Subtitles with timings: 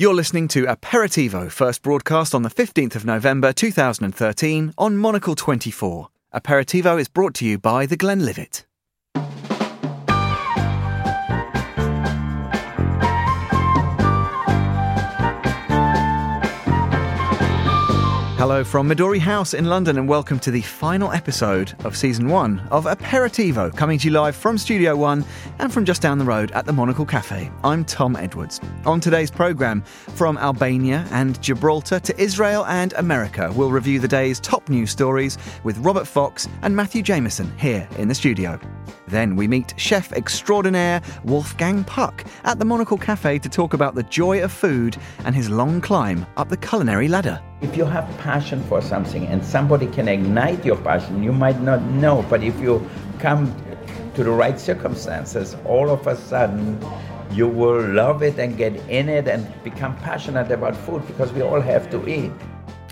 [0.00, 6.08] You're listening to Aperitivo, first broadcast on the 15th of November 2013 on Monocle 24.
[6.32, 8.67] Aperitivo is brought to you by The Glenlivet.
[18.48, 22.60] Hello from Midori House in London, and welcome to the final episode of season one
[22.70, 25.22] of Aperitivo, coming to you live from Studio One
[25.58, 27.50] and from just down the road at the Monocle Cafe.
[27.62, 28.58] I'm Tom Edwards.
[28.86, 34.40] On today's programme, from Albania and Gibraltar to Israel and America, we'll review the day's
[34.40, 38.58] top news stories with Robert Fox and Matthew Jamison here in the studio.
[39.08, 44.02] Then we meet chef extraordinaire Wolfgang Puck at the Monocle Cafe to talk about the
[44.02, 47.40] joy of food and his long climb up the culinary ladder.
[47.62, 51.82] If you have passion for something and somebody can ignite your passion, you might not
[51.82, 52.86] know, but if you
[53.18, 53.54] come
[54.14, 56.78] to the right circumstances, all of a sudden
[57.32, 61.40] you will love it and get in it and become passionate about food because we
[61.40, 62.32] all have to eat.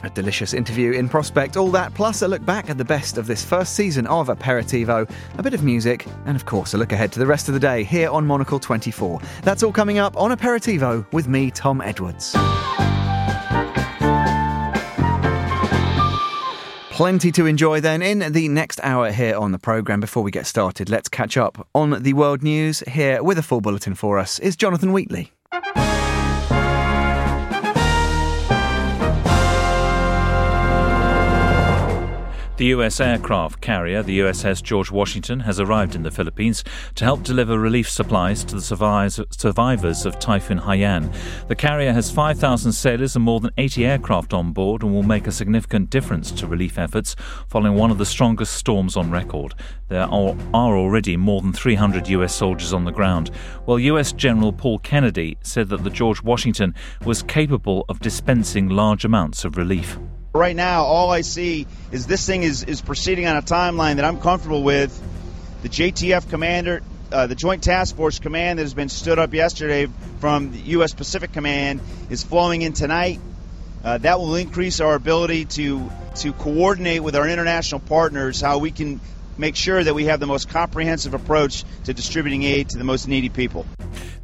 [0.04, 3.26] A delicious interview in prospect, all that, plus a look back at the best of
[3.26, 7.12] this first season of Aperitivo, a bit of music, and of course a look ahead
[7.12, 9.20] to the rest of the day here on Monocle 24.
[9.42, 12.36] That's all coming up on Aperitivo with me, Tom Edwards.
[16.96, 20.00] Plenty to enjoy then in the next hour here on the programme.
[20.00, 22.80] Before we get started, let's catch up on the world news.
[22.88, 25.30] Here with a full bulletin for us is Jonathan Wheatley.
[32.56, 33.00] The U.S.
[33.00, 37.90] aircraft carrier, the USS George Washington, has arrived in the Philippines to help deliver relief
[37.90, 38.62] supplies to the
[39.30, 41.14] survivors of Typhoon Haiyan.
[41.48, 45.26] The carrier has 5,000 sailors and more than 80 aircraft on board and will make
[45.26, 47.14] a significant difference to relief efforts
[47.46, 49.52] following one of the strongest storms on record.
[49.88, 52.34] There are already more than 300 U.S.
[52.34, 53.28] soldiers on the ground,
[53.66, 54.12] while U.S.
[54.12, 59.58] General Paul Kennedy said that the George Washington was capable of dispensing large amounts of
[59.58, 59.98] relief.
[60.36, 64.04] Right now, all I see is this thing is, is proceeding on a timeline that
[64.04, 64.92] I'm comfortable with.
[65.62, 69.88] The JTF commander, uh, the Joint Task Force command that has been stood up yesterday
[70.20, 70.92] from the U.S.
[70.92, 71.80] Pacific Command
[72.10, 73.18] is flowing in tonight.
[73.82, 78.70] Uh, that will increase our ability to to coordinate with our international partners how we
[78.70, 79.00] can
[79.38, 83.08] make sure that we have the most comprehensive approach to distributing aid to the most
[83.08, 83.64] needy people.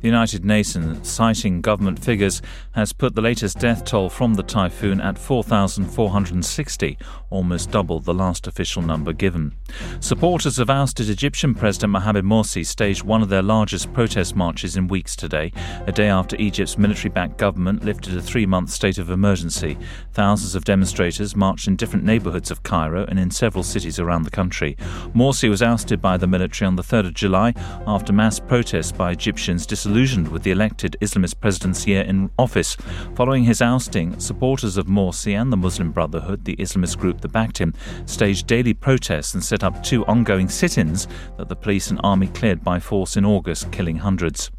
[0.03, 2.43] The United Nations, citing government figures,
[2.73, 6.99] has put the latest death toll from the typhoon at 4,460,
[7.31, 9.55] almost double the last official number given.
[10.01, 14.89] Supporters of ousted Egyptian President Mohamed Morsi staged one of their largest protest marches in
[14.89, 15.53] weeks today,
[15.87, 19.79] a day after Egypt's military backed government lifted a three month state of emergency.
[20.15, 24.31] Thousands of demonstrators marched in different neighbourhoods of Cairo and in several cities around the
[24.31, 24.75] country.
[25.15, 27.55] Morsi was ousted by the military on the 3rd of July
[27.87, 32.79] after mass protests by Egyptians disillusioned disillusioned with the elected Islamist president's year in office.
[33.15, 37.59] Following his ousting, supporters of Morsi and the Muslim Brotherhood, the Islamist group that backed
[37.59, 37.75] him,
[38.07, 42.29] staged daily protests and set up two ongoing sit ins that the police and army
[42.29, 44.51] cleared by force in August, killing hundreds.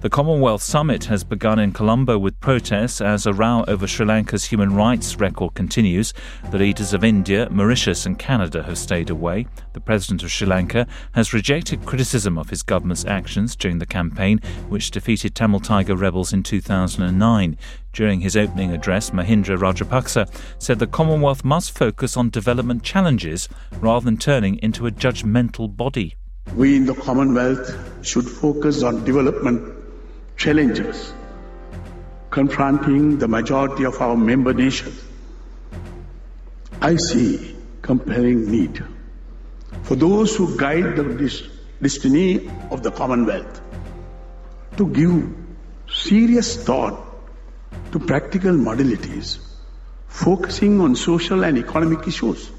[0.00, 4.44] The Commonwealth Summit has begun in Colombo with protests as a row over Sri Lanka's
[4.44, 6.12] human rights record continues.
[6.50, 9.46] The leaders of India, Mauritius, and Canada have stayed away.
[9.72, 14.40] The president of Sri Lanka has rejected criticism of his government's actions during the campaign,
[14.68, 17.56] which defeated Tamil Tiger rebels in 2009.
[17.92, 23.48] During his opening address, Mahinda Rajapaksa said the Commonwealth must focus on development challenges
[23.80, 26.16] rather than turning into a judgmental body.
[26.52, 29.74] We in the Commonwealth should focus on development
[30.36, 31.12] challenges
[32.30, 35.00] confronting the majority of our member nations.
[36.80, 38.84] I see compelling need
[39.82, 41.04] for those who guide the
[41.80, 43.60] destiny of the Commonwealth
[44.76, 45.34] to give
[45.88, 47.00] serious thought
[47.92, 49.38] to practical modalities
[50.08, 52.50] focusing on social and economic issues.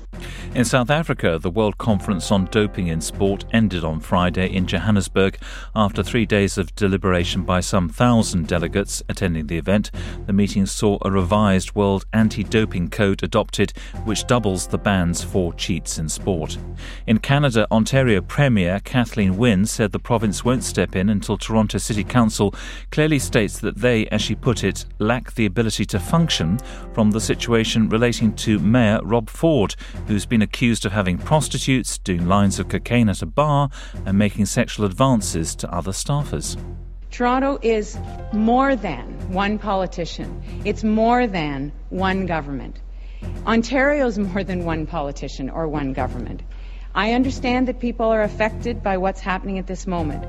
[0.55, 5.37] In South Africa, the World Conference on Doping in Sport ended on Friday in Johannesburg
[5.75, 9.91] after three days of deliberation by some thousand delegates attending the event.
[10.27, 13.73] The meeting saw a revised World Anti Doping Code adopted,
[14.05, 16.57] which doubles the bans for cheats in sport.
[17.05, 22.05] In Canada, Ontario Premier Kathleen Wynne said the province won't step in until Toronto City
[22.05, 22.55] Council
[22.91, 26.59] clearly states that they, as she put it, lack the ability to function
[26.93, 29.75] from the situation relating to Mayor Rob Ford,
[30.07, 33.69] who's been accused of having prostitutes, doing lines of cocaine at a bar,
[34.05, 36.55] and making sexual advances to other staffers.
[37.11, 37.97] Toronto is
[38.31, 40.29] more than one politician.
[40.63, 42.79] It's more than one government.
[43.45, 46.43] Ontario is more than one politician or one government.
[46.93, 50.23] I understand that people are affected by what's happening at this moment,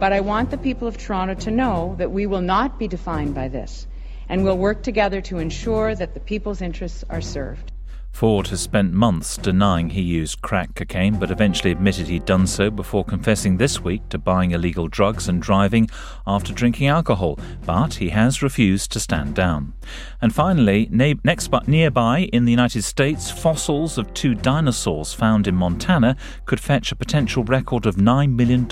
[0.00, 3.34] but I want the people of Toronto to know that we will not be defined
[3.34, 3.86] by this.
[4.30, 7.69] and we'll work together to ensure that the people's interests are served.
[8.12, 12.70] Ford has spent months denying he used crack cocaine, but eventually admitted he'd done so
[12.70, 15.88] before confessing this week to buying illegal drugs and driving
[16.26, 17.38] after drinking alcohol.
[17.64, 19.72] But he has refused to stand down.
[20.20, 25.54] And finally, next but nearby in the United States, fossils of two dinosaurs found in
[25.54, 26.14] Montana
[26.44, 28.68] could fetch a potential record of $9 million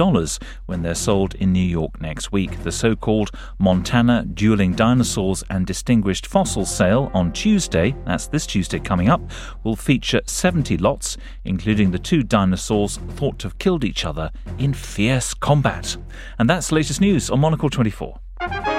[0.67, 2.63] when they're sold in New York next week.
[2.65, 8.79] The so called Montana Dueling Dinosaurs and Distinguished Fossils sale on Tuesday, that's this Tuesday
[8.79, 9.23] coming up,
[9.65, 14.75] will feature 70 lots, including the two dinosaurs thought to have killed each other in
[14.75, 15.97] fierce combat.
[16.39, 18.78] And that's the latest news on Monocle 24.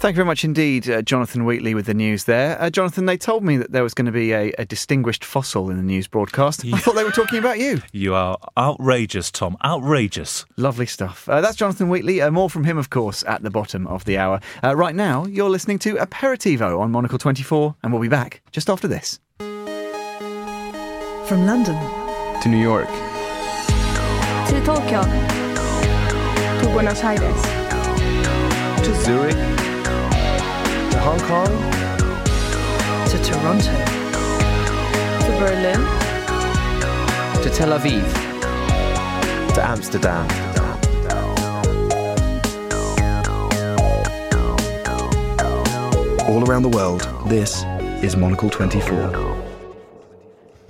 [0.00, 2.56] Thank you very much indeed, uh, Jonathan Wheatley, with the news there.
[2.62, 5.70] Uh, Jonathan, they told me that there was going to be a, a distinguished fossil
[5.70, 6.64] in the news broadcast.
[6.64, 7.82] I thought they were talking about you.
[7.92, 9.56] You are outrageous, Tom.
[9.64, 10.44] Outrageous.
[10.56, 11.28] Lovely stuff.
[11.28, 12.20] Uh, that's Jonathan Wheatley.
[12.22, 14.38] Uh, more from him, of course, at the bottom of the hour.
[14.62, 18.70] Uh, right now, you're listening to Aperitivo on Monocle 24, and we'll be back just
[18.70, 19.18] after this.
[21.26, 21.74] From London
[22.40, 22.86] to New York
[24.46, 27.42] to Tokyo to Buenos Aires
[28.86, 29.67] to Zurich to
[31.08, 31.48] Hong Kong,
[33.08, 33.72] to Toronto,
[35.24, 35.80] to Berlin,
[37.42, 38.04] to Tel Aviv,
[39.54, 40.28] to Amsterdam.
[46.28, 47.64] All around the world, this
[48.04, 49.47] is Monocle 24.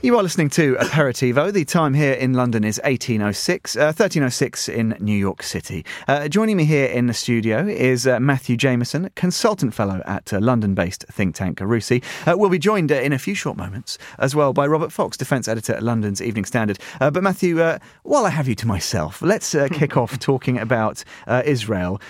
[0.01, 1.53] You are listening to Aperitivo.
[1.53, 5.85] The time here in London is 1806, uh, 1306 in New York City.
[6.07, 10.39] Uh, joining me here in the studio is uh, Matthew Jamison, consultant fellow at uh,
[10.39, 12.05] London based think tank RUSI.
[12.29, 15.17] Uh, we'll be joined uh, in a few short moments as well by Robert Fox,
[15.17, 16.79] defence editor at London's Evening Standard.
[17.01, 17.57] but Matthew,
[18.05, 21.03] while I have you to myself, let's kick off talking about
[21.45, 22.01] Israel.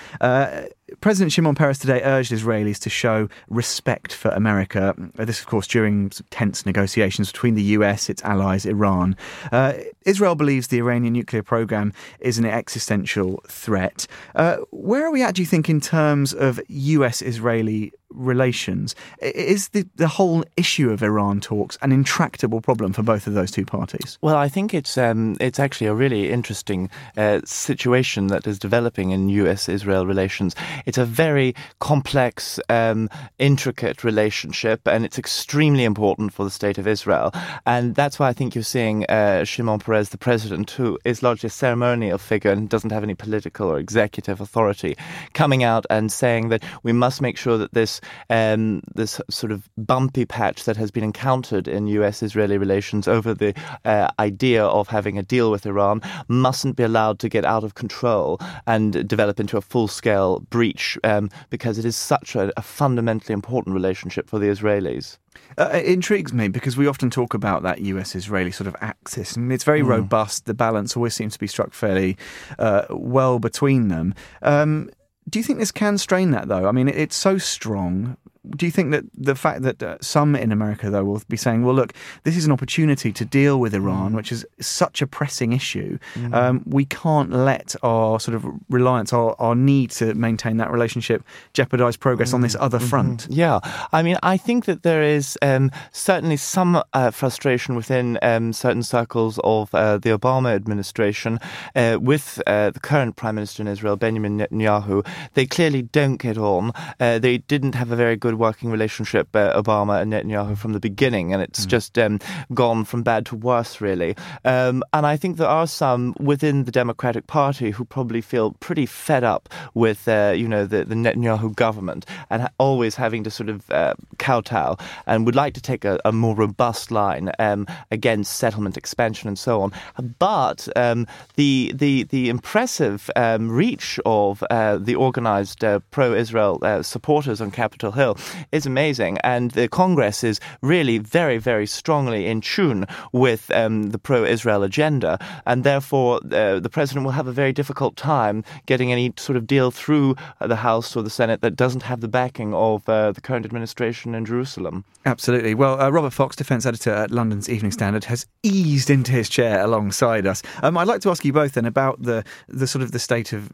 [1.01, 4.95] President Shimon Peres today urged Israelis to show respect for America.
[5.17, 9.17] Uh, this, of course, during tense negotiations between the US, its allies, Iran.
[9.53, 9.75] Uh,
[10.05, 14.09] Israel believes the Iranian nuclear program is an existential threat.
[14.35, 18.95] Uh, where are we at, do you think, in terms of US Israeli relations.
[19.21, 23.51] Is the, the whole issue of Iran talks an intractable problem for both of those
[23.51, 24.19] two parties?
[24.23, 29.11] Well, I think it's um, it's actually a really interesting uh, situation that is developing
[29.11, 30.55] in U.S.-Israel relations.
[30.87, 33.09] It's a very complex, um,
[33.39, 37.33] intricate relationship, and it's extremely important for the state of Israel.
[37.67, 41.49] And that's why I think you're seeing uh, Shimon Peres, the president, who is largely
[41.49, 44.97] a ceremonial figure and doesn't have any political or executive authority,
[45.35, 47.98] coming out and saying that we must make sure that this
[48.31, 53.55] um, this sort of bumpy patch that has been encountered in U.S.-Israeli relations over the
[53.85, 57.75] uh, idea of having a deal with Iran mustn't be allowed to get out of
[57.75, 63.33] control and develop into a full-scale breach um, because it is such a, a fundamentally
[63.33, 65.19] important relationship for the Israelis.
[65.57, 69.37] Uh, it intrigues me because we often talk about that US Israeli sort of axis,
[69.37, 69.89] and it's very mm.
[69.89, 70.47] robust.
[70.47, 72.17] The balance always seems to be struck fairly
[72.59, 74.15] uh, well between them.
[74.43, 74.91] Um,
[75.29, 76.67] do you think this can strain that though?
[76.67, 78.17] I mean, it's so strong
[78.51, 81.65] do you think that the fact that uh, some in America, though, will be saying,
[81.65, 81.93] well, look,
[82.25, 84.17] this is an opportunity to deal with Iran, mm.
[84.17, 85.99] which is such a pressing issue.
[86.15, 86.35] Mm.
[86.35, 91.23] Um, we can't let our sort of reliance, our, our need to maintain that relationship,
[91.53, 92.35] jeopardize progress mm.
[92.35, 92.63] on this mm.
[92.63, 92.89] other mm-hmm.
[92.89, 93.27] front?
[93.31, 93.61] Yeah.
[93.93, 98.83] I mean, I think that there is um, certainly some uh, frustration within um, certain
[98.83, 101.39] circles of uh, the Obama administration
[101.75, 105.07] uh, with uh, the current Prime Minister in Israel, Benjamin Netanyahu.
[105.35, 106.73] They clearly don't get on.
[106.99, 110.81] Uh, they didn't have a very good working relationship, uh, Obama and Netanyahu, from the
[110.81, 111.69] beginning, and it's mm.
[111.69, 112.19] just um,
[112.55, 114.17] gone from bad to worse, really.
[114.45, 118.87] Um, and I think there are some within the Democratic Party who probably feel pretty
[118.87, 123.31] fed up with, uh, you know, the, the, Netanyahu government and ha- always having to
[123.31, 124.77] sort of uh, kowtow
[125.07, 129.39] and would like to take a, a more robust line um, against settlement expansion and
[129.39, 129.73] so on.
[130.19, 136.83] But um, the the the impressive um, reach of uh, the organized uh, pro-Israel uh,
[136.83, 138.18] supporters on Capitol Hill
[138.53, 139.19] is amazing.
[139.25, 144.63] And the Congress is really very, very strongly in tune with um, the pro Israel
[144.63, 145.19] agenda.
[145.47, 149.47] And therefore, uh, the president will have a very difficult time getting any sort of
[149.47, 153.21] deal through the House or the Senate that doesn't have the backing of uh, the
[153.21, 154.85] current administration in Jerusalem.
[155.05, 155.55] Absolutely.
[155.55, 159.63] Well, uh, Robert Fox, defence editor at London's Evening Standard, has eased into his chair
[159.63, 160.43] alongside us.
[160.63, 163.33] Um, I'd like to ask you both then about the the sort of the state
[163.33, 163.53] of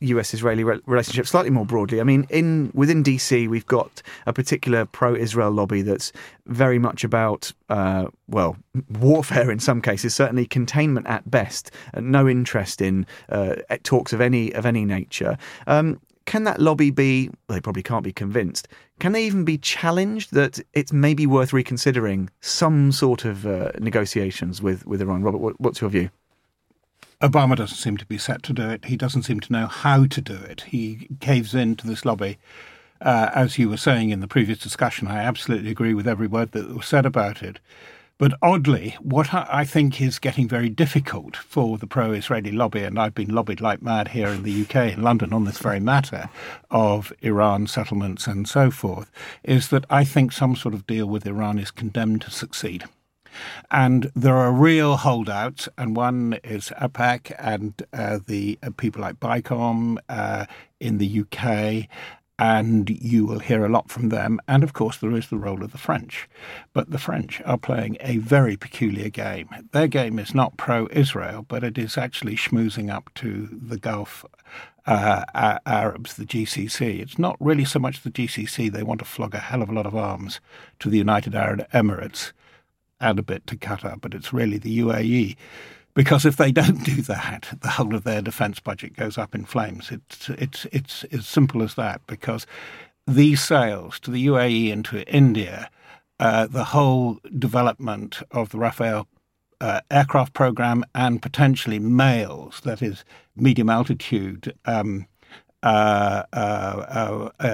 [0.00, 2.00] US uh, re- relationship slightly more broadly.
[2.00, 6.12] I mean, in within DC, we've got got a particular pro-Israel lobby that's
[6.46, 8.56] very much about, uh, well,
[9.00, 14.44] warfare in some cases, certainly containment at best, no interest in uh, talks of any
[14.54, 15.36] of any nature.
[15.66, 18.68] Um, can that lobby be, well, they probably can't be convinced,
[19.00, 24.62] can they even be challenged that it's maybe worth reconsidering some sort of uh, negotiations
[24.62, 25.22] with, with Iran?
[25.22, 26.10] Robert, what, what's your view?
[27.20, 28.84] Obama doesn't seem to be set to do it.
[28.84, 30.62] He doesn't seem to know how to do it.
[30.68, 32.38] He caves in to this lobby.
[33.04, 36.52] Uh, as you were saying in the previous discussion, I absolutely agree with every word
[36.52, 37.60] that was said about it.
[38.16, 42.98] But oddly, what I think is getting very difficult for the pro Israeli lobby, and
[42.98, 46.30] I've been lobbied like mad here in the UK, in London, on this very matter
[46.70, 49.10] of Iran settlements and so forth,
[49.42, 52.84] is that I think some sort of deal with Iran is condemned to succeed.
[53.70, 59.20] And there are real holdouts, and one is AIPAC and uh, the uh, people like
[59.20, 60.46] BICOM uh,
[60.80, 61.88] in the UK,
[62.38, 64.40] and you will hear a lot from them.
[64.48, 66.28] And of course, there is the role of the French.
[66.72, 69.48] But the French are playing a very peculiar game.
[69.72, 74.24] Their game is not pro Israel, but it is actually schmoozing up to the Gulf
[74.86, 75.24] uh,
[75.64, 77.00] Arabs, the GCC.
[77.00, 79.72] It's not really so much the GCC, they want to flog a hell of a
[79.72, 80.40] lot of arms
[80.80, 82.32] to the United Arab Emirates
[83.00, 85.36] and a bit to Qatar, but it's really the UAE
[85.94, 89.44] because if they don't do that, the whole of their defence budget goes up in
[89.44, 89.90] flames.
[89.90, 92.00] It's it's it's as simple as that.
[92.06, 92.46] Because
[93.06, 95.70] these sales to the UAE and to India,
[96.18, 99.06] uh, the whole development of the Rafale
[99.60, 103.04] uh, aircraft program and potentially MALEs, that is
[103.36, 105.06] medium altitude um,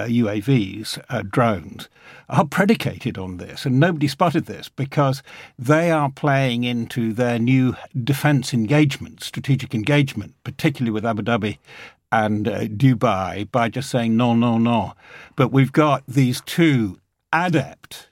[0.09, 1.89] UAVs, uh, uh, drones,
[2.29, 3.65] are predicated on this.
[3.65, 5.23] And nobody spotted this because
[5.57, 11.57] they are playing into their new defense engagement, strategic engagement, particularly with Abu Dhabi
[12.11, 14.93] and uh, Dubai, by just saying no, no, no.
[15.35, 16.99] But we've got these two
[17.31, 18.09] adept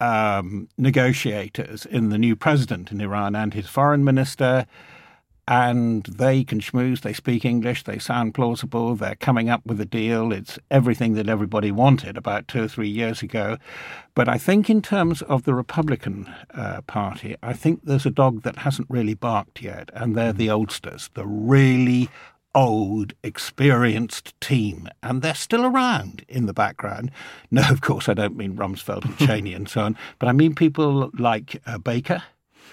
[0.00, 4.66] um, negotiators in the new president in Iran and his foreign minister
[5.48, 9.86] and they can schmooze, they speak English, they sound plausible, they're coming up with a
[9.86, 10.30] deal.
[10.30, 13.56] It's everything that everybody wanted about two or three years ago.
[14.14, 18.42] But I think, in terms of the Republican uh, Party, I think there's a dog
[18.42, 22.10] that hasn't really barked yet, and they're the oldsters, the really
[22.54, 27.10] old, experienced team, and they're still around in the background.
[27.50, 30.54] No, of course, I don't mean Rumsfeld and Cheney and so on, but I mean
[30.54, 32.22] people like uh, Baker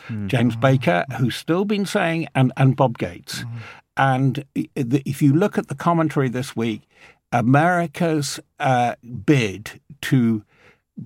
[0.08, 0.28] mm.
[0.28, 3.44] James Baker, who's still been saying, and, and Bob Gates.
[3.44, 3.50] Mm.
[3.98, 4.46] And
[4.76, 6.82] if you look at the commentary this week,
[7.32, 8.96] America's uh,
[9.26, 10.44] bid to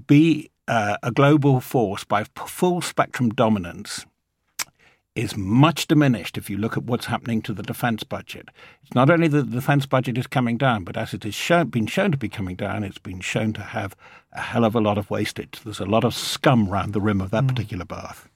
[0.07, 4.05] be uh, a global force by full spectrum dominance
[5.15, 8.49] is much diminished if you look at what's happening to the defence budget.
[8.83, 11.67] It's not only that the defence budget is coming down, but as it has shown,
[11.67, 13.95] been shown to be coming down, it's been shown to have
[14.31, 15.59] a hell of a lot of wastage.
[15.63, 17.49] There's a lot of scum around the rim of that mm.
[17.49, 18.28] particular bath.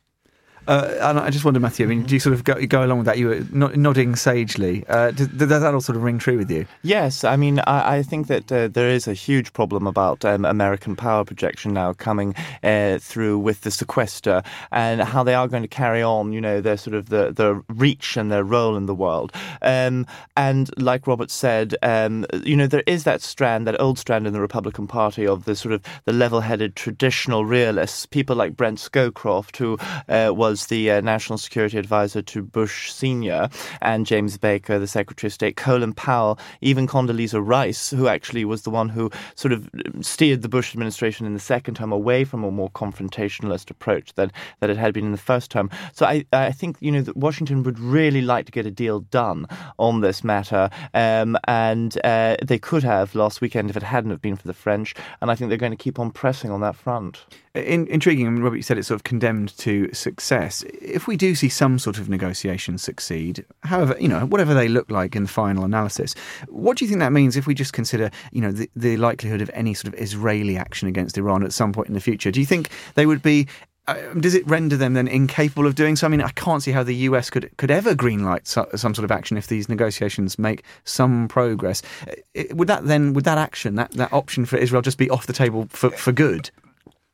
[0.68, 1.86] Uh, and I just wonder, Matthew.
[1.86, 3.18] I mean, do you sort of go, go along with that?
[3.18, 4.86] You were nodding sagely.
[4.88, 6.66] Uh, does, does, that all sort of ring true with you?
[6.84, 7.24] Yes.
[7.24, 10.96] I mean, I, I think that uh, there is a huge problem about um, American
[10.96, 14.42] power projection now coming uh, through with the sequester
[14.72, 16.32] and how they are going to carry on.
[16.32, 19.34] You know, their sort of the the reach and their role in the world.
[19.62, 20.06] Um,
[20.38, 24.34] and like Robert said, um, you know, there is that strand, that old strand in
[24.34, 29.58] the Republican Party of the sort of the level-headed traditional realists, people like Brent Scowcroft,
[29.58, 29.78] who
[30.08, 33.50] uh, was was the uh, national security advisor to Bush Sr.,
[33.82, 38.62] and James Baker, the Secretary of State, Colin Powell, even Condoleezza Rice, who actually was
[38.62, 39.68] the one who sort of
[40.02, 44.32] steered the Bush administration in the second term away from a more confrontationalist approach than
[44.60, 45.72] that it had been in the first term.
[45.92, 49.00] So I, I think you know that Washington would really like to get a deal
[49.00, 49.48] done
[49.80, 54.22] on this matter, um, and uh, they could have last weekend if it hadn't have
[54.22, 54.94] been for the French.
[55.20, 57.26] And I think they're going to keep on pressing on that front.
[57.56, 58.28] In, intriguing.
[58.28, 60.43] I mean, Robert, you said it's sort of condemned to success.
[60.48, 64.90] If we do see some sort of negotiation succeed, however, you know, whatever they look
[64.92, 66.16] like in the final analysis,
[66.48, 69.42] what do you think that means if we just consider, you know, the, the likelihood
[69.42, 72.32] of any sort of Israeli action against Iran at some point in the future?
[72.32, 73.48] Do you think they would be
[73.86, 76.08] uh, does it render them then incapable of doing so?
[76.08, 79.04] I mean, I can't see how the US could could ever greenlight so, some sort
[79.04, 81.82] of action if these negotiations make some progress.
[82.08, 85.28] Uh, would that then, would that action, that, that option for Israel, just be off
[85.28, 86.50] the table for, for good?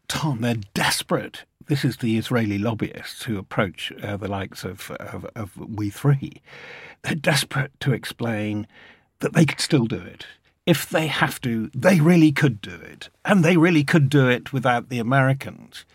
[0.08, 1.44] Tom, they're desperate.
[1.70, 6.42] This is the Israeli lobbyists who approach uh, the likes of, of, of We Three.
[7.04, 8.66] They're desperate to explain
[9.20, 10.26] that they could still do it.
[10.66, 13.10] If they have to, they really could do it.
[13.24, 15.86] And they really could do it without the Americans.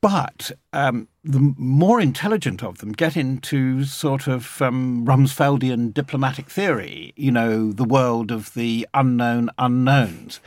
[0.00, 7.12] But um, the more intelligent of them get into sort of um, Rumsfeldian diplomatic theory,
[7.14, 10.40] you know, the world of the unknown unknowns.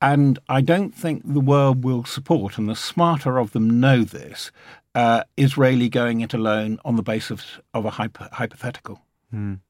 [0.00, 4.50] And I don't think the world will support, and the smarter of them know this,
[4.94, 9.00] uh, Israeli going it alone on the basis of a hypo- hypothetical.
[9.32, 9.60] Mm.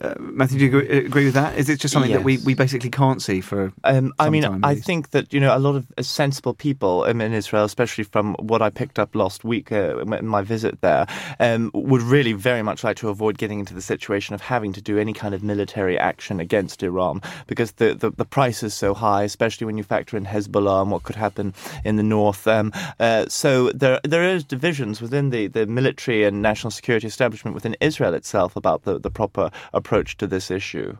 [0.00, 1.58] Uh, Matthew, do you agree, agree, with that?
[1.58, 2.20] Is it just something yes.
[2.20, 3.72] that we, we basically can't see for?
[3.84, 7.32] Um, I mean, I think that you know a lot of sensible people um, in
[7.32, 11.06] Israel, especially from what I picked up last week uh, in my visit there,
[11.38, 14.82] um, would really very much like to avoid getting into the situation of having to
[14.82, 18.94] do any kind of military action against Iran because the, the, the price is so
[18.94, 21.52] high, especially when you factor in Hezbollah and what could happen
[21.84, 22.46] in the north.
[22.46, 27.54] Um, uh, so there there is divisions within the, the military and national security establishment
[27.54, 30.96] within Israel itself about the, the proper approach to this issue.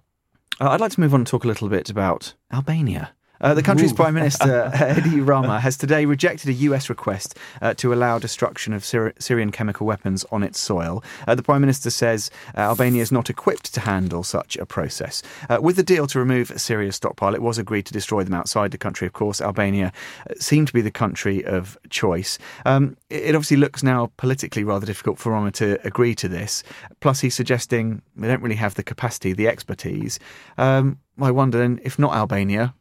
[0.61, 3.15] Uh, I'd like to move on and talk a little bit about Albania.
[3.40, 3.97] Uh, the country's Ooh.
[3.97, 8.82] Prime Minister, Edi Rama, has today rejected a US request uh, to allow destruction of
[8.82, 11.02] Syri- Syrian chemical weapons on its soil.
[11.26, 15.23] Uh, the Prime Minister says uh, Albania is not equipped to handle such a process.
[15.49, 18.35] Uh, with the deal to remove a Syria's stockpile, it was agreed to destroy them
[18.35, 19.06] outside the country.
[19.06, 19.92] Of course, Albania
[20.28, 22.38] uh, seemed to be the country of choice.
[22.66, 26.62] Um, it obviously looks now politically rather difficult for Rama to agree to this.
[27.00, 30.18] Plus, he's suggesting they don't really have the capacity, the expertise.
[30.59, 32.75] Um, I wonder then, if not Albania,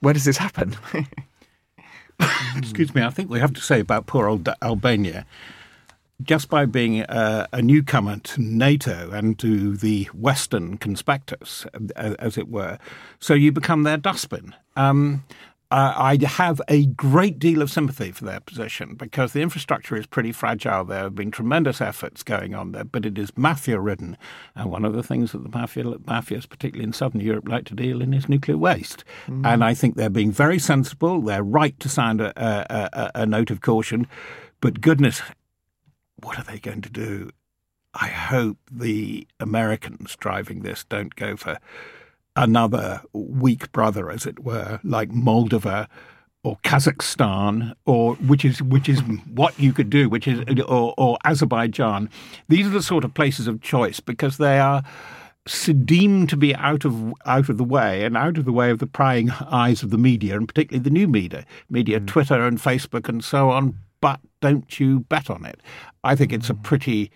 [0.00, 0.76] where does this happen?
[2.56, 5.24] Excuse me, I think we have to say about poor old Albania,
[6.22, 11.64] just by being uh, a newcomer to NATO and to the Western conspectus,
[11.96, 12.78] as it were,
[13.20, 14.54] so you become their dustbin.
[14.76, 15.24] Um,
[15.70, 20.06] uh, I have a great deal of sympathy for their position because the infrastructure is
[20.06, 20.84] pretty fragile.
[20.84, 24.16] There have been tremendous efforts going on there, but it is mafia ridden.
[24.54, 27.74] And one of the things that the mafia, mafias, particularly in southern Europe, like to
[27.74, 29.04] deal in is nuclear waste.
[29.26, 29.44] Mm.
[29.44, 31.20] And I think they're being very sensible.
[31.20, 34.06] They're right to sound a, a, a, a note of caution.
[34.62, 35.20] But goodness,
[36.22, 37.30] what are they going to do?
[37.92, 41.58] I hope the Americans driving this don't go for
[42.36, 45.88] another weak brother, as it were, like Moldova
[46.44, 49.00] or Kazakhstan, or which is which is
[49.32, 52.08] what you could do, which is or, or Azerbaijan.
[52.48, 54.82] These are the sort of places of choice because they are
[55.84, 58.78] deemed to be out of out of the way and out of the way of
[58.78, 62.06] the prying eyes of the media, and particularly the new media, media, mm.
[62.06, 63.78] Twitter and Facebook and so on.
[64.00, 65.60] But don't you bet on it.
[66.04, 67.10] I think it's a pretty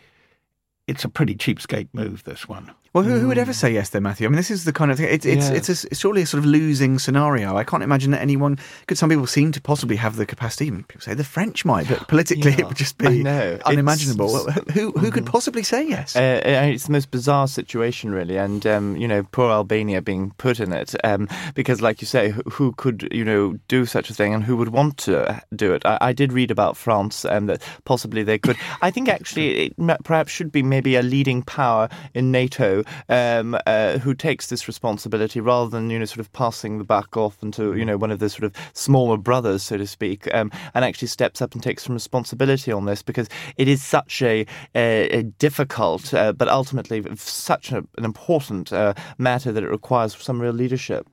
[0.87, 2.25] it's a pretty cheapskate move.
[2.25, 2.73] This one.
[2.93, 4.27] Well, who, who, would ever say yes, then, Matthew?
[4.27, 5.09] I mean, this is the kind of thing.
[5.09, 5.57] It's it's yeah.
[5.57, 7.57] it's, a, it's surely a sort of losing scenario.
[7.57, 8.99] I can't imagine that anyone could.
[8.99, 10.67] Some people seem to possibly have the capacity.
[10.67, 12.61] Even people say the French might, but politically yeah.
[12.61, 14.47] it would just be unimaginable.
[14.47, 16.15] It's, who who could possibly say yes?
[16.15, 20.61] Uh, it's the most bizarre situation, really, and um, you know, poor Albania being put
[20.61, 24.15] in it um, because, like you say, who, who, could you know do such a
[24.15, 25.87] thing, and who would want to do it?
[25.87, 28.59] I, I did read about France and um, that possibly they could.
[28.83, 29.75] I think actually it
[30.05, 35.41] perhaps should be maybe a leading power in NATO um, uh, who takes this responsibility
[35.41, 38.19] rather than you know sort of passing the buck off into you know one of
[38.19, 41.85] the sort of smaller brothers, so to speak, um, and actually steps up and takes
[41.85, 47.05] some responsibility on this because it is such a, a, a difficult uh, but ultimately
[47.17, 51.07] such a, an important uh, matter that it requires some real leadership.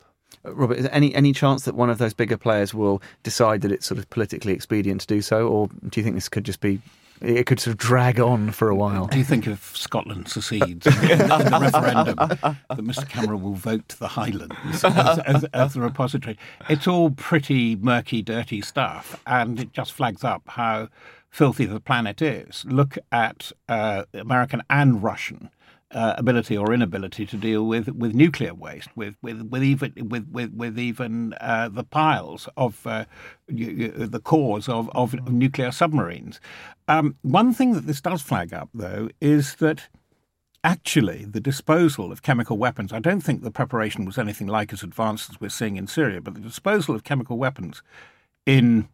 [0.45, 3.62] Uh, Robert, is there any any chance that one of those bigger players will decide
[3.62, 6.43] that it's sort of politically expedient to do so, or do you think this could
[6.43, 6.82] just be
[7.21, 9.08] it could sort of drag on for a while.
[9.08, 14.10] Do you think if Scotland secedes in the referendum that Mr Cameron will vote the
[14.10, 16.38] Highlands as, as, as, the repository?
[16.69, 20.89] It's all pretty murky, dirty stuff, and it just flags up how
[21.29, 22.65] filthy the planet is.
[22.65, 25.49] Look at uh, American and Russian
[25.91, 30.28] uh, ability or inability to deal with, with nuclear waste, with with, with even with
[30.32, 33.06] with, with even uh, the piles of uh,
[33.47, 36.39] you, you, the cores of, of nuclear submarines.
[36.88, 39.88] Um, one thing that this does flag up, though, is that
[40.63, 42.91] actually the disposal of chemical weapons.
[42.91, 46.21] I don't think the preparation was anything like as advanced as we're seeing in Syria,
[46.21, 47.82] but the disposal of chemical weapons
[48.45, 48.89] in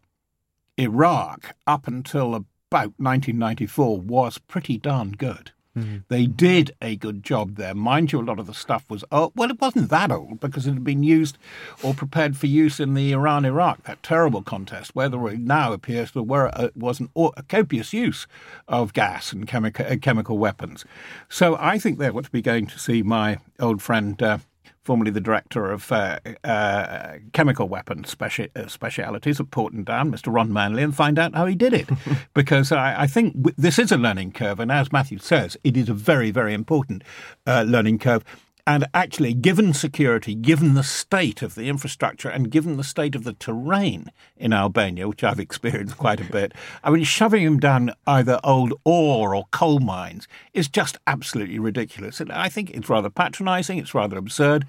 [0.78, 5.52] Iraq up until about 1994 was pretty darn good.
[5.76, 5.98] Mm-hmm.
[6.08, 7.74] They did a good job there.
[7.74, 9.32] Mind you, a lot of the stuff was old.
[9.36, 11.36] Well, it wasn't that old because it had been used
[11.82, 16.12] or prepared for use in the Iran Iraq, that terrible contest, where there now appears
[16.12, 18.26] there were, uh, was an, a copious use
[18.68, 20.84] of gas and chemical, uh, chemical weapons.
[21.28, 24.20] So I think they're what to be going to see my old friend.
[24.22, 24.38] Uh,
[24.86, 30.32] formerly the director of uh, uh, chemical weapons speci- uh, specialities at Porton Down, Mr.
[30.32, 31.88] Ron Manley, and find out how he did it.
[32.34, 35.76] because I, I, think w- this is a learning curve, and as Matthew says, it
[35.76, 37.02] is a very, very important
[37.48, 38.24] uh, learning curve.
[38.66, 43.22] And actually, given security, given the state of the infrastructure, and given the state of
[43.22, 46.52] the terrain in Albania, which I've experienced quite a bit,
[46.82, 52.20] I mean, shoving them down either old ore or coal mines is just absolutely ridiculous.
[52.20, 54.66] And I think it's rather patronising, it's rather absurd.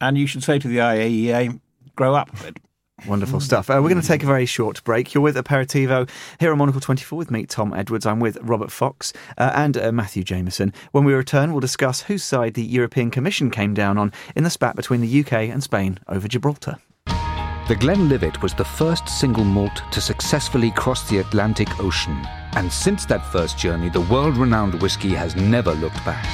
[0.00, 1.60] And you should say to the IAEA,
[1.94, 2.58] grow up a bit.
[3.06, 3.70] Wonderful stuff.
[3.70, 5.14] Uh, we're going to take a very short break.
[5.14, 6.08] You're with Aperitivo
[6.38, 8.06] here on Monocle 24 with me, Tom Edwards.
[8.06, 10.72] I'm with Robert Fox uh, and uh, Matthew Jamison.
[10.92, 14.50] When we return, we'll discuss whose side the European Commission came down on in the
[14.50, 16.76] spat between the UK and Spain over Gibraltar.
[17.68, 22.26] The Glenlivet was the first single malt to successfully cross the Atlantic Ocean.
[22.54, 26.26] And since that first journey, the world renowned whisky has never looked back.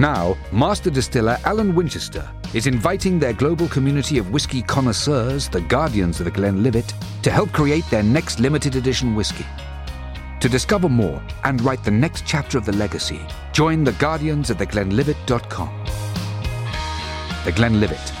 [0.00, 6.20] Now, master distiller Alan Winchester is inviting their global community of whisky connoisseurs, the guardians
[6.20, 9.44] of the Glenlivet, to help create their next limited edition whisky.
[10.40, 13.20] To discover more and write the next chapter of the legacy,
[13.52, 15.84] join the Guardians at theglenlivet.com.
[17.44, 18.12] The Glenlivet,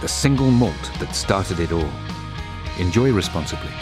[0.00, 1.92] the single malt that started it all.
[2.78, 3.72] Enjoy responsibly.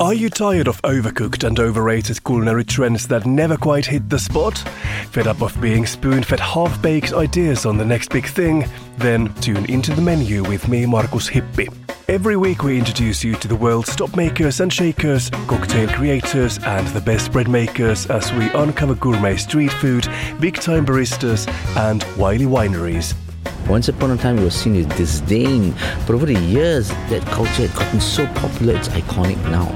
[0.00, 4.56] Are you tired of overcooked and overrated culinary trends that never quite hit the spot?
[5.10, 8.64] Fed up of being spoon fed half baked ideas on the next big thing?
[8.96, 11.68] Then tune into the menu with me, Markus Hippi.
[12.08, 16.86] Every week we introduce you to the world's top makers and shakers, cocktail creators, and
[16.88, 20.08] the best bread makers as we uncover gourmet street food,
[20.40, 23.14] big time baristas, and wily wineries.
[23.68, 25.72] Once upon a time, it was seen with disdain,
[26.06, 29.68] but over the years, that culture had gotten so popular, it's iconic now.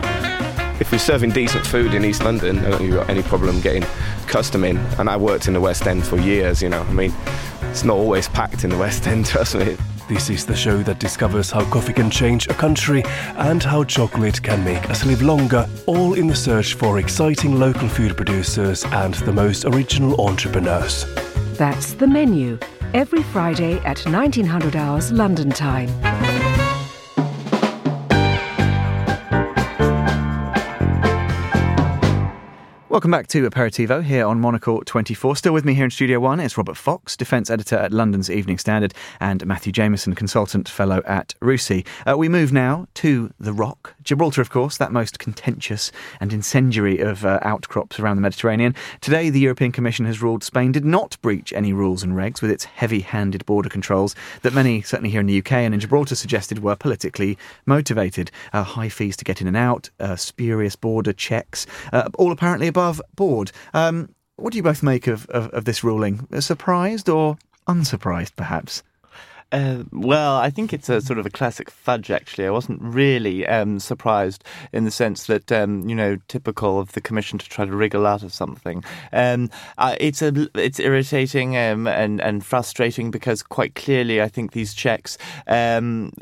[0.80, 3.60] If we're serving decent food in East London, I don't think you've got any problem
[3.60, 3.84] getting
[4.26, 4.76] custom in.
[4.98, 6.82] And I worked in the West End for years, you know.
[6.82, 7.14] I mean,
[7.70, 9.76] it's not always packed in the West End, trust me.
[10.08, 13.04] This is the show that discovers how coffee can change a country
[13.36, 17.88] and how chocolate can make us live longer, all in the search for exciting local
[17.88, 21.06] food producers and the most original entrepreneurs.
[21.56, 22.58] That's the menu
[22.94, 25.88] every Friday at 1900 hours London time.
[32.94, 35.34] Welcome back to Aperitivo here on Monocle 24.
[35.34, 38.56] Still with me here in Studio One is Robert Fox, Defence Editor at London's Evening
[38.56, 41.84] Standard, and Matthew Jamison, Consultant Fellow at RUSI.
[42.08, 43.96] Uh, we move now to The Rock.
[44.04, 48.76] Gibraltar, of course, that most contentious and incendiary of uh, outcrops around the Mediterranean.
[49.00, 52.52] Today, the European Commission has ruled Spain did not breach any rules and regs with
[52.52, 56.14] its heavy handed border controls that many, certainly here in the UK and in Gibraltar,
[56.14, 58.30] suggested were politically motivated.
[58.52, 62.68] Uh, high fees to get in and out, uh, spurious border checks, uh, all apparently
[62.68, 63.50] above above board.
[63.72, 66.26] Um, what do you both make of, of, of this ruling?
[66.40, 68.82] Surprised or unsurprised, perhaps?
[69.52, 72.10] Uh, well, I think it's a sort of a classic fudge.
[72.10, 74.42] Actually, I wasn't really um, surprised
[74.72, 78.04] in the sense that um, you know, typical of the commission to try to wriggle
[78.04, 78.82] out of something.
[79.12, 84.52] Um, uh, it's a it's irritating um, and and frustrating because quite clearly, I think
[84.52, 85.16] these checks
[85.46, 86.12] um,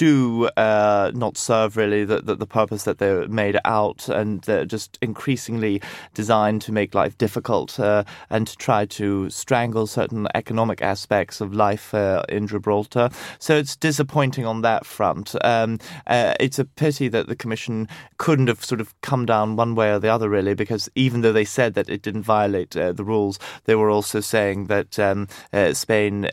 [0.00, 4.64] do uh, not serve really the, the, the, purpose that they're made out, and they're
[4.64, 5.82] just increasingly
[6.14, 11.52] designed to make life difficult uh, and to try to strangle certain economic aspects of
[11.52, 13.10] life uh, in Gibraltar.
[13.38, 15.34] So it's disappointing on that front.
[15.44, 17.86] Um, uh, it's a pity that the Commission
[18.16, 21.34] couldn't have sort of come down one way or the other, really, because even though
[21.34, 25.28] they said that it didn't violate uh, the rules, they were also saying that um,
[25.52, 26.30] uh, Spain,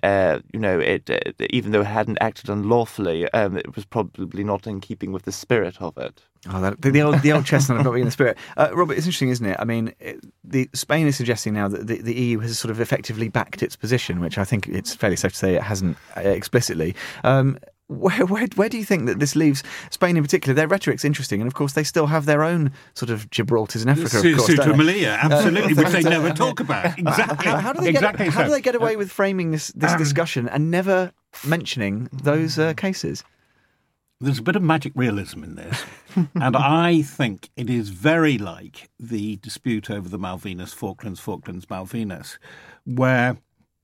[0.54, 1.10] you know, it,
[1.50, 3.30] even though it hadn't acted unlawfully.
[3.34, 6.24] Um, it was probably not in keeping with the spirit of it.
[6.50, 8.38] Oh, that, the, the, old the old chestnut not being in the spirit.
[8.56, 9.58] Uh, Robert, it's interesting, isn't it?
[9.60, 12.80] I mean, it, the Spain is suggesting now that the, the, EU has sort of
[12.80, 16.22] effectively backed its position, which I think it's fairly safe to say it hasn't uh,
[16.22, 16.96] explicitly.
[17.24, 20.54] Um, where, where, where do you think that this leaves Spain in particular?
[20.54, 23.90] Their rhetoric's interesting, and of course they still have their own sort of Gibraltars in
[23.90, 24.18] Africa.
[24.18, 26.98] Of course, Ceuta Melilla, absolutely, uh, which they never talk about.
[27.00, 27.46] Exactly.
[27.46, 28.40] How, how do they exactly get, so.
[28.40, 31.12] how do they get away with framing this, this um, discussion and never
[31.46, 33.24] mentioning those uh, cases?
[34.20, 35.84] There's a bit of magic realism in this,
[36.16, 42.40] and I think it is very like the dispute over the Malvinas, Falklands, Falklands, Malvinas,
[42.84, 43.38] where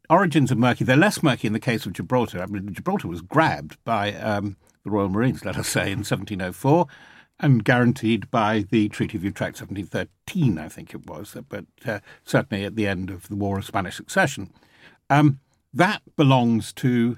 [0.09, 0.83] origins are murky.
[0.83, 2.41] They're less murky in the case of Gibraltar.
[2.41, 6.87] I mean, Gibraltar was grabbed by um, the Royal Marines, let us say, in 1704,
[7.39, 12.65] and guaranteed by the Treaty of Utrecht, 1713, I think it was, but uh, certainly
[12.65, 14.51] at the end of the War of Spanish Succession.
[15.11, 15.39] Um,
[15.73, 17.17] that belongs to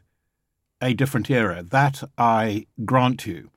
[0.82, 1.64] a different era.
[1.64, 3.50] That I grant you.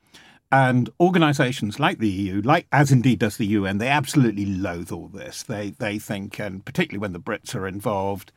[0.50, 5.08] And organisations like the EU, like as indeed does the UN, they absolutely loathe all
[5.08, 5.42] this.
[5.42, 8.32] They they think, and particularly when the Brits are involved,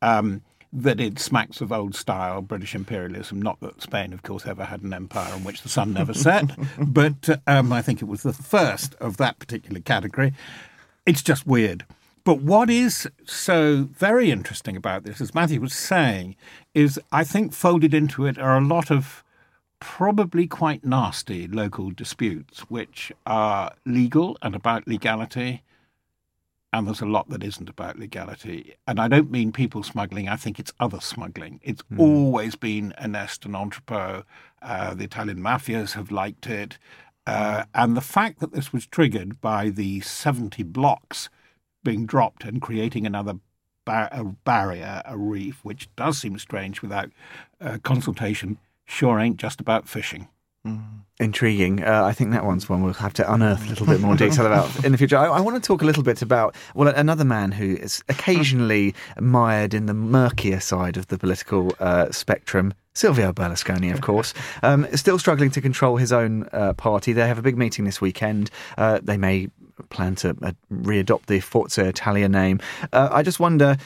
[0.00, 3.42] um, that it smacks of old style British imperialism.
[3.42, 6.44] Not that Spain, of course, ever had an empire on which the sun never set,
[6.78, 10.34] but um, I think it was the first of that particular category.
[11.04, 11.84] It's just weird.
[12.26, 16.34] But what is so very interesting about this, as Matthew was saying,
[16.74, 19.22] is I think folded into it are a lot of
[19.78, 25.62] probably quite nasty local disputes, which are legal and about legality,
[26.72, 28.74] and there's a lot that isn't about legality.
[28.88, 31.60] And I don't mean people smuggling, I think it's other smuggling.
[31.62, 32.00] It's mm.
[32.00, 34.26] always been a nest and entrepot.
[34.60, 36.76] Uh, the Italian mafias have liked it.
[37.24, 41.28] Uh, and the fact that this was triggered by the 70 blocks
[41.86, 43.34] being dropped and creating another
[43.84, 47.10] bar- a barrier, a reef, which does seem strange without
[47.60, 50.28] uh, consultation, sure ain't just about fishing.
[50.66, 50.82] Mm.
[51.18, 51.82] Intriguing.
[51.82, 54.44] Uh, I think that one's one we'll have to unearth a little bit more detail
[54.44, 55.16] about in the future.
[55.16, 58.94] I, I, want to talk a little bit about well, another man who is occasionally
[59.18, 62.74] mired in the murkier side of the political uh, spectrum.
[62.92, 67.12] Silvio Berlusconi, of course, um, still struggling to control his own uh, party.
[67.12, 68.50] They have a big meeting this weekend.
[68.76, 69.48] Uh, they may
[69.88, 72.60] plan to uh, readopt the Forza Italia name.
[72.92, 73.76] Uh, I just wonder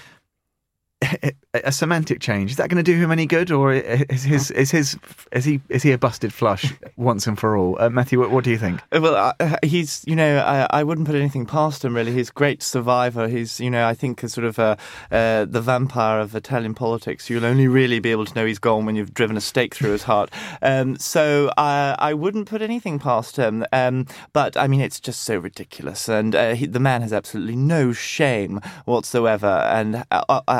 [1.54, 4.70] a semantic change is that going to do him any good, or is his is
[4.70, 4.98] his
[5.32, 7.76] is he is he a busted flush once and for all?
[7.80, 8.80] Uh, Matthew, what, what, do you think?
[8.92, 12.12] Uh, well, uh, he's you know I, I wouldn't put anything past him really.
[12.12, 13.28] He's a great survivor.
[13.28, 14.76] He's you know I think a sort of uh,
[15.10, 17.30] uh, the vampire of Italian politics.
[17.30, 19.92] You'll only really be able to know he's gone when you've driven a stake through
[19.92, 20.30] his heart.
[20.60, 23.64] Um, so I I wouldn't put anything past him.
[23.72, 27.56] Um, but I mean it's just so ridiculous, and uh, he, the man has absolutely
[27.56, 30.04] no shame whatsoever, and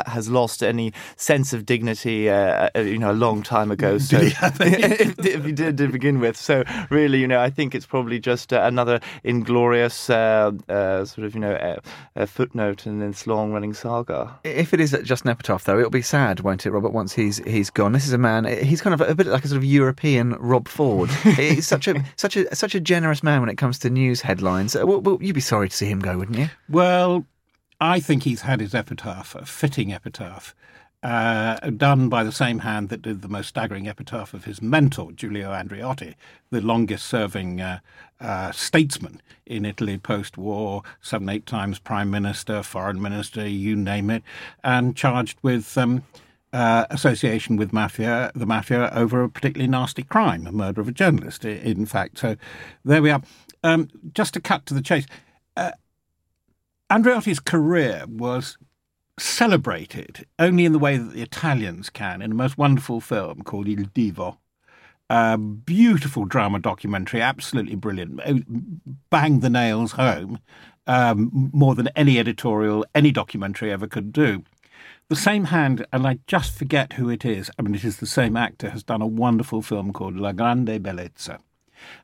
[0.07, 3.97] has lost any sense of dignity, uh, uh, you know, a long time ago.
[3.97, 7.85] So, if, if, he did to begin with, so really, you know, I think it's
[7.85, 11.77] probably just uh, another inglorious uh, uh sort of, you know,
[12.25, 14.39] footnote in this long-running saga.
[14.43, 16.91] If it is just an epitaph, though, it'll be sad, won't it, Robert?
[16.91, 18.45] Once he's he's gone, this is a man.
[18.45, 21.09] He's kind of a bit like a sort of European Rob Ford.
[21.35, 24.75] he's such a such a such a generous man when it comes to news headlines.
[24.75, 26.49] Well, well, you'd be sorry to see him go, wouldn't you?
[26.69, 27.25] Well,
[27.81, 30.53] I think he's had his epitaph, a fitting epitaph,
[31.01, 35.11] uh, done by the same hand that did the most staggering epitaph of his mentor,
[35.11, 36.13] Giulio Andreotti,
[36.51, 37.79] the longest serving uh,
[38.19, 44.11] uh, statesman in Italy post war, seven, eight times prime minister, foreign minister, you name
[44.11, 44.21] it,
[44.63, 45.77] and charged with.
[45.77, 46.03] Um,
[46.53, 50.91] uh, association with mafia, the mafia, over a particularly nasty crime, a murder of a
[50.91, 52.17] journalist, in fact.
[52.17, 52.35] So
[52.83, 53.21] there we are.
[53.63, 55.05] Um, just to cut to the chase,
[55.55, 55.71] uh,
[56.91, 58.57] Andreotti's career was
[59.17, 63.69] celebrated only in the way that the Italians can in a most wonderful film called
[63.69, 64.39] Il Divo.
[65.09, 68.19] A beautiful drama documentary, absolutely brilliant.
[69.09, 70.39] Banged the nails home
[70.85, 74.43] um, more than any editorial, any documentary ever could do.
[75.07, 78.05] The same hand, and I just forget who it is, I mean, it is the
[78.05, 81.39] same actor, has done a wonderful film called La Grande Bellezza.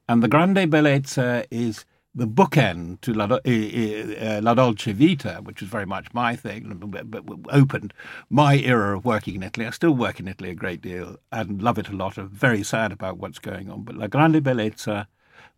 [0.08, 1.84] And The Grande Bellezza is
[2.18, 7.24] the bookend to La, uh, La, Dolce Vita, which was very much my thing, but
[7.50, 7.94] opened
[8.28, 9.68] my era of working in Italy.
[9.68, 12.18] I still work in Italy a great deal and love it a lot.
[12.18, 13.84] I'm very sad about what's going on.
[13.84, 15.06] But La Grande Bellezza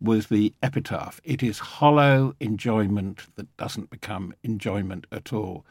[0.02, 1.18] was the epitaph.
[1.24, 5.64] It is hollow enjoyment that doesn't become enjoyment at all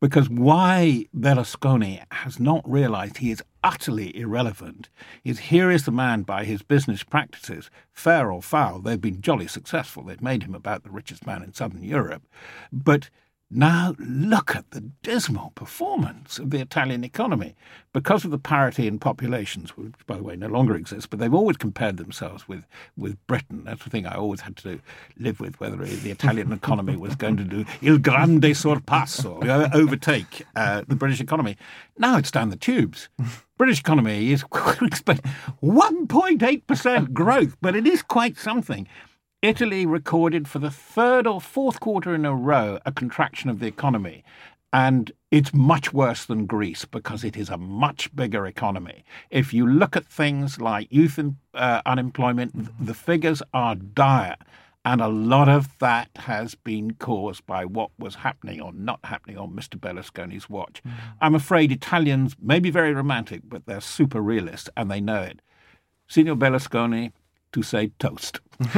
[0.00, 4.88] because why Berlusconi has not realized he is utterly irrelevant
[5.24, 9.48] is here is the man by his business practices, fair or foul, they've been jolly
[9.48, 10.04] successful.
[10.04, 12.22] They've made him about the richest man in southern Europe.
[12.72, 13.10] But
[13.50, 17.56] now look at the dismal performance of the Italian economy.
[17.92, 21.34] Because of the parity in populations, which by the way no longer exists, but they've
[21.34, 23.62] always compared themselves with, with Britain.
[23.64, 24.80] That's the thing I always had to
[25.18, 29.42] live with, whether the Italian economy was going to do il grande sorpasso,
[29.74, 31.56] overtake uh, the British economy.
[31.98, 33.08] Now it's down the tubes.
[33.58, 38.86] British economy is 1.8% growth, but it is quite something.
[39.40, 43.66] Italy recorded for the third or fourth quarter in a row a contraction of the
[43.66, 44.22] economy.
[44.72, 49.06] And it's much worse than Greece because it is a much bigger economy.
[49.30, 51.18] If you look at things like youth
[51.54, 54.36] uh, unemployment, the figures are dire.
[54.86, 59.36] And a lot of that has been caused by what was happening or not happening
[59.36, 59.76] on Mr.
[59.76, 60.80] Berlusconi's watch.
[60.86, 60.92] Mm.
[61.20, 65.42] I'm afraid Italians may be very romantic, but they're super realist and they know it.
[66.06, 67.10] Signor Berlusconi,
[67.52, 68.40] to say toast.
[68.72, 68.74] that's,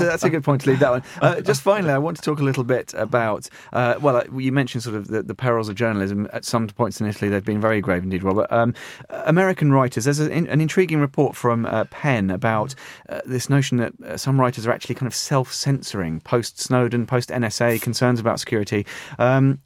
[0.00, 1.02] a, that's a good point to leave that one.
[1.22, 4.50] Uh, just finally, I want to talk a little bit about, uh, well, uh, you
[4.50, 6.28] mentioned sort of the, the, perils of journalism.
[6.32, 8.50] At some points in Italy, they've been very grave indeed, Robert.
[8.50, 8.74] Um,
[9.10, 12.74] American writers, there's a, an intriguing report from uh, PEN about
[13.08, 17.06] uh, this notion that uh, some writers are actually kind of self censoring post Snowden,
[17.06, 18.84] post NSA, concerns about security.
[19.18, 19.60] Um,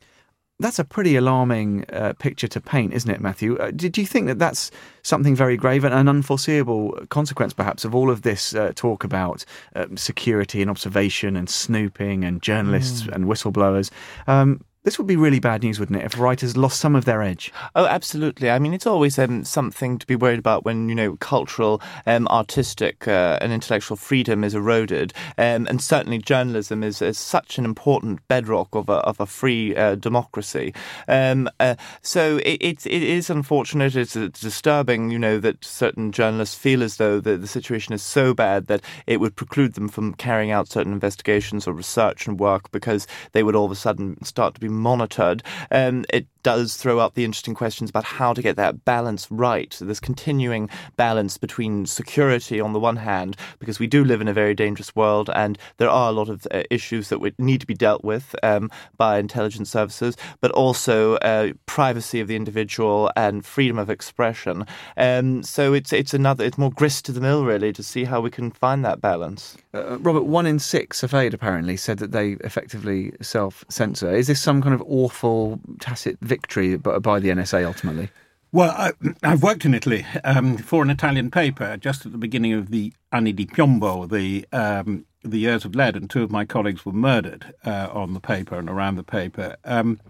[0.60, 3.56] that's a pretty alarming uh, picture to paint, isn't it, Matthew?
[3.58, 4.70] Uh, did you think that that's
[5.02, 9.44] something very grave and an unforeseeable consequence, perhaps, of all of this uh, talk about
[9.76, 13.14] um, security and observation and snooping and journalists mm.
[13.14, 13.90] and whistleblowers?
[14.26, 17.20] Um, This would be really bad news, wouldn't it, if writers lost some of their
[17.20, 17.52] edge?
[17.76, 18.50] Oh, absolutely.
[18.50, 22.26] I mean, it's always um, something to be worried about when, you know, cultural, um,
[22.28, 25.12] artistic, uh, and intellectual freedom is eroded.
[25.36, 29.76] Um, and certainly journalism is, is such an important bedrock of a, of a free
[29.76, 30.72] uh, democracy.
[31.06, 33.94] Um, uh, so it, it, it is unfortunate.
[33.94, 38.02] It's, it's disturbing, you know, that certain journalists feel as though the, the situation is
[38.02, 42.40] so bad that it would preclude them from carrying out certain investigations or research and
[42.40, 45.42] work because they would all of a sudden start to be monitored.
[45.70, 49.72] Um, it does throw up the interesting questions about how to get that balance right.
[49.72, 54.28] So this continuing balance between security on the one hand, because we do live in
[54.28, 57.60] a very dangerous world and there are a lot of uh, issues that would need
[57.60, 63.10] to be dealt with um, by intelligence services, but also uh, privacy of the individual
[63.16, 64.64] and freedom of expression.
[64.96, 68.20] Um, so it's it's another it's more grist to the mill really to see how
[68.20, 69.56] we can find that balance.
[69.74, 74.14] Uh, Robert, one in six aid apparently said that they effectively self censor.
[74.14, 78.10] Is this some kind of awful tacit victory by the NSA ultimately?
[78.50, 82.54] Well, I, have worked in Italy um, for an Italian paper just at the beginning
[82.54, 86.44] of the Anni di Piombo, the um, the years of lead, and two of my
[86.44, 89.56] colleagues were murdered uh, on the paper and around the paper.
[89.64, 90.00] Um,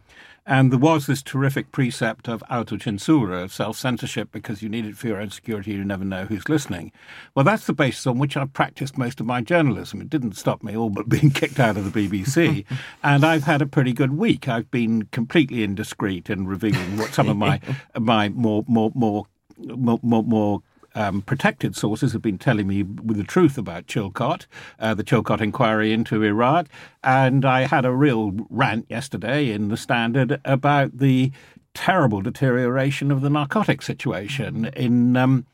[0.49, 4.97] and there was this terrific precept of autocensura, of self censorship, because you need it
[4.97, 6.91] for your own security, you never know who's listening.
[7.35, 10.01] Well, that's the basis on which I practiced most of my journalism.
[10.01, 12.65] It didn't stop me all but being kicked out of the BBC.
[13.03, 14.49] and I've had a pretty good week.
[14.49, 17.61] I've been completely indiscreet in revealing what some of my,
[17.99, 19.27] my more, more, more
[19.59, 20.63] more, more, more
[20.95, 24.47] um, protected sources have been telling me the truth about Chilcot,
[24.79, 26.69] uh, the Chilcot inquiry into Iraq,
[27.03, 31.33] and I had a real rant yesterday in the Standard about the
[31.75, 35.47] terrible deterioration of the narcotic situation in um,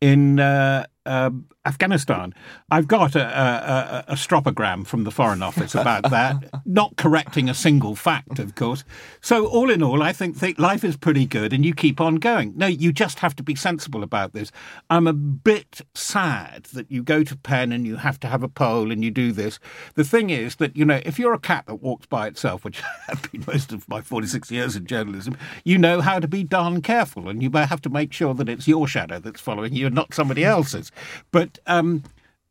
[0.00, 1.30] in uh, uh,
[1.64, 2.32] Afghanistan.
[2.70, 7.54] I've got a, a, a, stropogram from the Foreign Office about that, not correcting a
[7.54, 8.84] single fact, of course.
[9.20, 12.52] So, all in all, I think, life is pretty good and you keep on going.
[12.56, 14.52] No, you just have to be sensible about this.
[14.90, 18.48] I'm a bit sad that you go to PEN and you have to have a
[18.48, 19.58] poll and you do this.
[19.94, 22.80] The thing is that, you know, if you're a cat that walks by itself, which
[23.08, 26.80] I've been most of my 46 years in journalism, you know how to be darn
[26.80, 29.94] careful and you have to make sure that it's your shadow that's following you and
[29.94, 30.92] not somebody else's.
[31.30, 32.02] But um,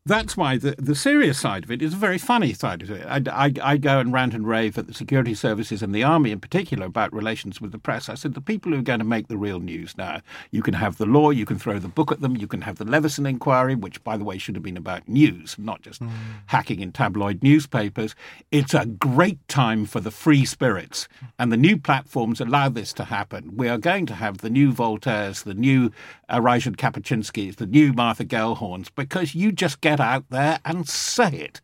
[0.06, 3.04] that's why the, the serious side of it is a very funny side of it.
[3.06, 6.30] I, I, I, go and rant and rave at the security services and the army
[6.30, 8.08] in particular about relations with the press.
[8.08, 10.20] I said, the people who are going to make the real news now,
[10.52, 12.76] you can have the law, you can throw the book at them, you can have
[12.76, 16.10] the Leveson inquiry, which, by the way, should have been about news, not just mm.
[16.46, 18.14] hacking in tabloid newspapers.
[18.52, 23.04] It's a great time for the free spirits, and the new platforms allow this to
[23.04, 23.56] happen.
[23.56, 25.90] We are going to have the new Voltaires, the new
[26.28, 31.30] uh, Ryszard Kapuscinskis, the new Martha Gellhorns, because you just get out there and say
[31.30, 31.60] it.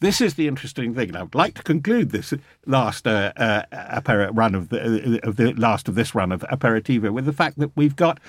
[0.00, 2.34] This is the interesting thing, and I would like to conclude this
[2.66, 7.10] last uh, uh, run of the, uh, of the last of this run of aperitivo
[7.10, 8.20] with the fact that we've got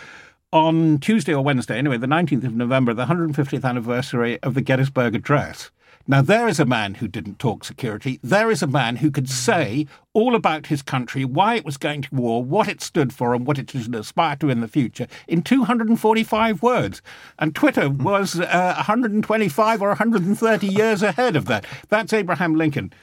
[0.54, 5.16] on Tuesday or Wednesday, anyway, the 19th of November, the 150th anniversary of the Gettysburg
[5.16, 5.70] Address.
[6.08, 8.20] Now, there is a man who didn't talk security.
[8.22, 12.04] There is a man who could say all about his country, why it was going
[12.04, 15.08] to war, what it stood for, and what it should aspire to in the future
[15.28, 17.02] in 245 words.
[17.40, 21.66] And Twitter was uh, 125 or 130 years ahead of that.
[21.90, 22.94] That's Abraham Lincoln.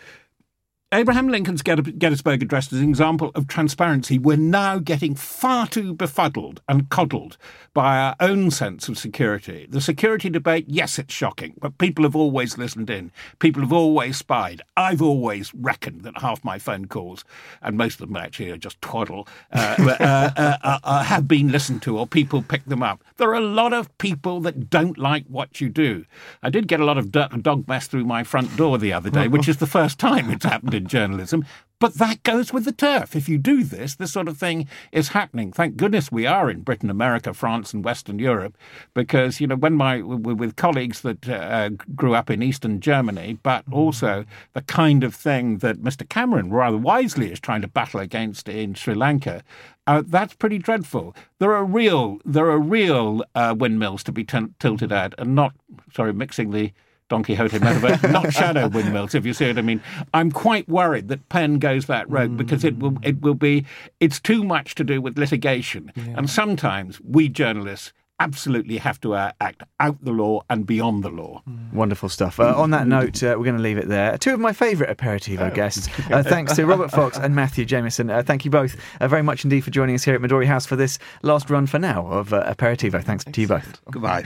[0.94, 4.18] Abraham Lincoln's Gettysburg Address is an example of transparency.
[4.18, 7.38] We're now getting far too befuddled and coddled
[7.72, 9.66] by our own sense of security.
[9.70, 13.10] The security debate, yes, it's shocking, but people have always listened in.
[13.38, 14.60] People have always spied.
[14.76, 17.24] I've always reckoned that half my phone calls,
[17.62, 21.50] and most of them actually are just twaddle, uh, uh, uh, uh, uh have been
[21.50, 23.02] listened to or people pick them up.
[23.16, 26.04] There are a lot of people that don't like what you do.
[26.42, 29.08] I did get a lot of dirt dog mess through my front door the other
[29.08, 31.44] day, which is the first time it's happened in journalism.
[31.78, 33.16] But that goes with the turf.
[33.16, 35.50] If you do this, this sort of thing is happening.
[35.50, 38.56] Thank goodness we are in Britain, America, France, and Western Europe,
[38.94, 43.64] because you know when my with colleagues that uh, grew up in Eastern Germany, but
[43.64, 43.74] mm-hmm.
[43.74, 46.08] also the kind of thing that Mr.
[46.08, 49.42] Cameron rather wisely is trying to battle against in Sri Lanka.
[49.88, 51.16] Uh, that's pretty dreadful.
[51.40, 55.52] There are real, there are real uh, windmills to be t- tilted at, and not
[55.92, 56.72] sorry, mixing the
[57.12, 59.82] Don Quixote metaverse, not shadow windmills, if you see what I mean.
[60.14, 62.36] I'm quite worried that PEN goes that road mm.
[62.38, 63.66] because it will it will be
[64.00, 66.14] it's too much to do with litigation, yeah.
[66.16, 71.10] and sometimes we journalists absolutely have to uh, act out the law and beyond the
[71.10, 71.42] law.
[71.46, 71.74] Mm.
[71.74, 72.40] Wonderful stuff.
[72.40, 74.16] Uh, on that note, uh, we're going to leave it there.
[74.16, 75.54] Two of my favourite aperitivo oh.
[75.54, 75.88] guests.
[76.12, 78.10] Uh, thanks to Robert Fox and Matthew Jamison.
[78.10, 80.66] Uh, thank you both uh, very much indeed for joining us here at Midori House
[80.66, 83.02] for this last run for now of aperitivo.
[83.02, 83.34] Thanks Excellent.
[83.34, 83.80] to you both.
[83.90, 84.22] Goodbye.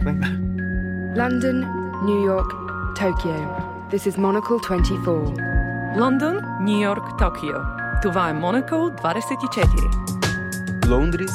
[1.16, 1.61] London,
[2.05, 3.86] New York, Tokyo.
[3.90, 5.94] This is Monocle 24.
[5.97, 7.62] London, New York, Tokyo.
[8.03, 10.88] Това е Monocle 24.
[10.88, 11.32] Лондрис,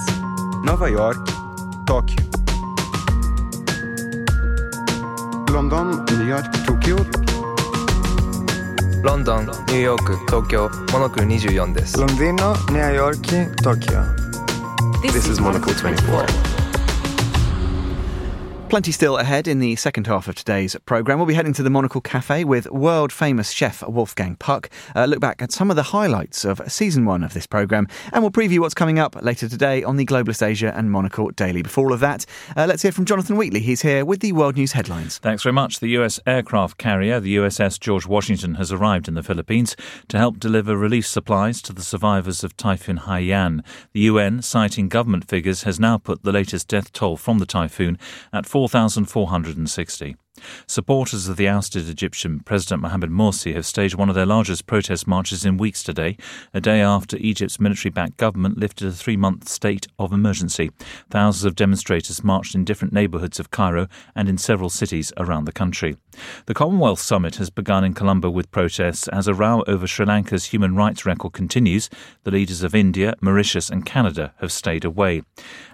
[0.64, 1.30] Нова Йорк,
[1.86, 2.24] Токио.
[5.53, 6.97] Лондон, Нью Йорк, Токио.
[9.03, 11.97] London, New York, Tokyo, 24 24です。
[11.97, 13.22] Londino, New York,
[13.62, 14.03] Tokyo.
[15.03, 16.26] This, this is, is Monocle 24.
[16.26, 16.51] 24.
[18.72, 21.19] Plenty still ahead in the second half of today's programme.
[21.19, 24.69] We'll be heading to the Monocle Cafe with world famous chef Wolfgang Puck.
[24.95, 28.24] Uh, look back at some of the highlights of season one of this programme, and
[28.24, 31.61] we'll preview what's coming up later today on the Globalist Asia and Monocle Daily.
[31.61, 33.59] Before all of that, uh, let's hear from Jonathan Wheatley.
[33.59, 35.17] He's here with the World News headlines.
[35.17, 35.82] Thanks very much.
[35.82, 39.76] The US aircraft carrier, the USS George Washington, has arrived in the Philippines
[40.07, 43.65] to help deliver relief supplies to the survivors of Typhoon Haiyan.
[43.91, 47.99] The UN, citing government figures, has now put the latest death toll from the typhoon
[48.32, 50.16] at 4,460.
[50.68, 55.08] Supporters of the ousted Egyptian President Mohamed Morsi have staged one of their largest protest
[55.08, 56.18] marches in weeks today,
[56.54, 60.72] a day after Egypt's military backed government lifted a three month state of emergency.
[61.10, 65.52] Thousands of demonstrators marched in different neighbourhoods of Cairo and in several cities around the
[65.52, 65.98] country.
[66.46, 70.46] The Commonwealth Summit has begun in Colombo with protests as a row over Sri Lanka's
[70.46, 71.89] human rights record continues.
[72.24, 75.22] The leaders of India, Mauritius, and Canada have stayed away.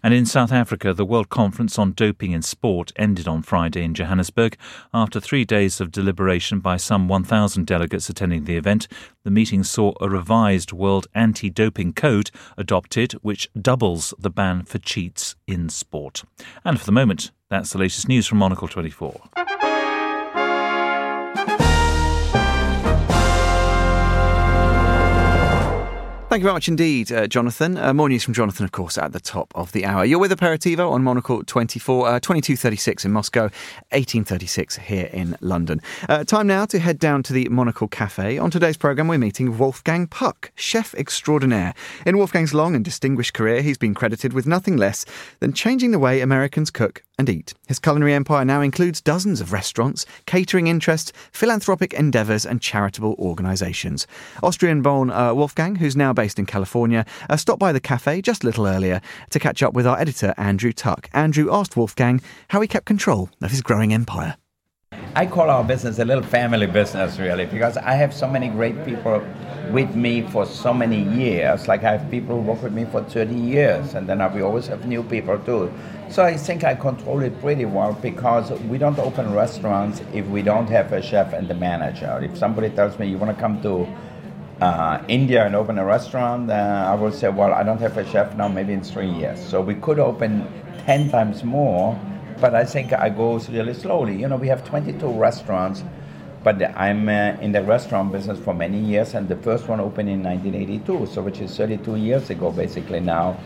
[0.03, 3.93] And in South Africa, the World Conference on Doping in Sport ended on Friday in
[3.93, 4.56] Johannesburg.
[4.93, 8.87] After three days of deliberation by some 1,000 delegates attending the event,
[9.23, 14.79] the meeting saw a revised World Anti Doping Code adopted, which doubles the ban for
[14.79, 16.23] cheats in sport.
[16.63, 19.56] And for the moment, that's the latest news from Monocle 24.
[26.37, 27.79] Thank you very much indeed, uh, Jonathan.
[27.79, 30.05] Uh, more news from Jonathan, of course, at the top of the hour.
[30.05, 33.45] You're with Aperitivo on Monocle 24, uh, 2236 in Moscow,
[33.89, 35.81] 1836 here in London.
[36.07, 38.37] Uh, time now to head down to the Monocle Cafe.
[38.37, 41.73] On today's programme, we're meeting Wolfgang Puck, chef extraordinaire.
[42.05, 45.05] In Wolfgang's long and distinguished career, he's been credited with nothing less
[45.39, 47.53] than changing the way Americans cook and eat.
[47.67, 54.05] His culinary empire now includes dozens of restaurants, catering interests, philanthropic endeavours, and charitable organisations.
[54.43, 58.43] Austrian born uh, Wolfgang, who's now based in California, uh, stopped by the cafe just
[58.43, 61.09] a little earlier to catch up with our editor, Andrew Tuck.
[61.13, 64.35] Andrew asked Wolfgang how he kept control of his growing empire.
[65.15, 68.85] I call our business a little family business, really, because I have so many great
[68.85, 69.21] people
[69.71, 71.67] with me for so many years.
[71.67, 74.67] Like I have people who work with me for 30 years, and then we always
[74.67, 75.73] have new people too.
[76.09, 80.41] So I think I control it pretty well because we don't open restaurants if we
[80.41, 82.19] don't have a chef and the manager.
[82.23, 83.85] If somebody tells me you want to come to
[84.61, 88.09] uh, India and open a restaurant, uh, I will say, well, I don't have a
[88.09, 89.39] chef now, maybe in three years.
[89.39, 90.47] So we could open
[90.85, 91.99] 10 times more,
[92.41, 94.15] but I think I go really slowly.
[94.19, 95.83] You know, we have 22 restaurants,
[96.43, 100.09] but I'm uh, in the restaurant business for many years, and the first one opened
[100.09, 103.37] in 1982, so which is 32 years ago, basically now.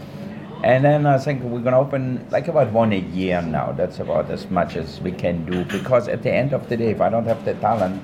[0.63, 3.71] And then I think we're going to open like about one a year now.
[3.71, 6.91] That's about as much as we can do because at the end of the day,
[6.91, 8.01] if I don't have the talent,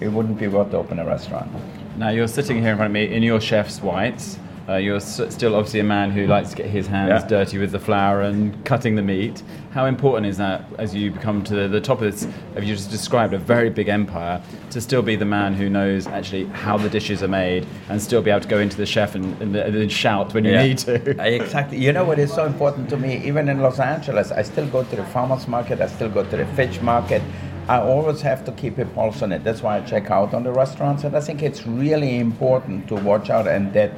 [0.00, 1.50] it wouldn't be worth to open a restaurant.
[1.96, 4.38] Now you're sitting here in front of me in your chef's whites.
[4.68, 7.28] Uh, you're s- still obviously a man who likes to get his hands Yeah.
[7.28, 9.44] dirty with the flour and cutting the meat.
[9.70, 12.26] How important is that as you become to the, the top of this?
[12.54, 16.08] Have you just described a very big empire to still be the man who knows
[16.08, 19.14] actually how the dishes are made and still be able to go into the chef
[19.14, 20.62] and, and, and shout when you Yeah.
[20.64, 20.94] need to?
[21.34, 21.78] exactly.
[21.78, 23.24] You know what is so important to me?
[23.24, 25.80] Even in Los Angeles, I still go to the farmers market.
[25.80, 27.22] I still go to the fish market.
[27.68, 29.42] I always have to keep a pulse on it.
[29.42, 32.94] That's why I check out on the restaurants, and I think it's really important to
[32.94, 33.90] watch out and that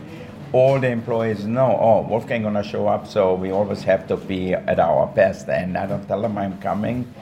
[0.53, 1.77] all the employees know.
[1.79, 5.49] Oh, Wolfgang gonna show up, so we always have to be at our best.
[5.49, 7.13] And I don't tell them I'm coming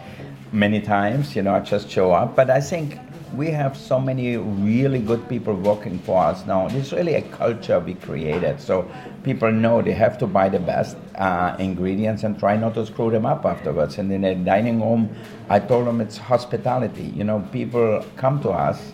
[0.53, 1.35] many times.
[1.35, 2.37] You know, I just show up.
[2.37, 3.01] But I think
[3.35, 6.68] we have so many really good people working for us now.
[6.68, 8.61] It's really a culture we created.
[8.61, 8.91] So
[9.24, 13.11] people know they have to buy the best uh, ingredients and try not to screw
[13.11, 13.99] them up afterwards.
[13.99, 15.14] And in a dining room,
[15.49, 17.12] I told them it's hospitality.
[17.16, 18.93] You know, people come to us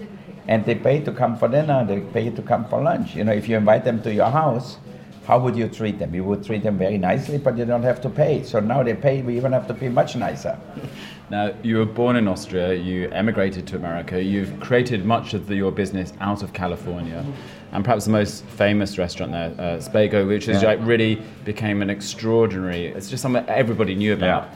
[0.48, 3.14] and they pay to come for dinner, they pay to come for lunch.
[3.14, 4.78] You know, if you invite them to your house,
[5.26, 6.14] how would you treat them?
[6.14, 8.42] You would treat them very nicely, but you don't have to pay.
[8.42, 10.58] So now they pay, we even have to pay much nicer.
[11.32, 15.56] Now, you were born in Austria, you emigrated to America, you've created much of the,
[15.56, 17.24] your business out of California,
[17.72, 20.68] and perhaps the most famous restaurant there, uh, Spago, which is Yeah.
[20.68, 24.50] like really became an extraordinary, it's just something everybody knew about.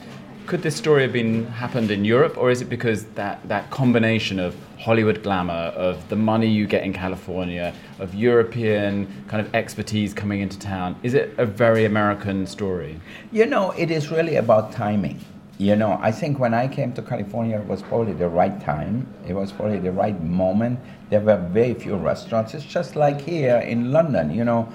[0.45, 4.39] Could this story have been happened in Europe, or is it because that, that combination
[4.39, 10.13] of Hollywood glamour, of the money you get in California, of European kind of expertise
[10.13, 13.01] coming into town, is it a very American story?
[13.33, 15.21] You know, it is really about timing.
[15.59, 19.07] You know, I think when I came to California, it was probably the right time.
[19.27, 20.81] It was probably the right moment.
[21.09, 22.53] There were very few restaurants.
[22.53, 24.69] It's just like here in London, you know.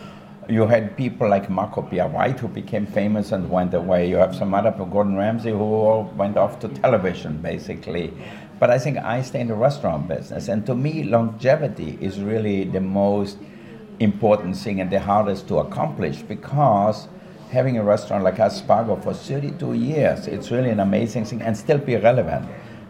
[0.50, 4.10] You had people like Marco Pierre White who became famous and went away.
[4.10, 8.12] You have some other Gordon Ramsay, who went off to television, basically.
[8.60, 10.48] But I think I stay in the restaurant business.
[10.48, 13.38] And to me, longevity is really the most
[14.00, 17.08] important thing and the hardest to accomplish because
[17.52, 21.78] having a restaurant like Aspago for 32 years, it's really an amazing thing and still
[21.78, 22.48] be relevant.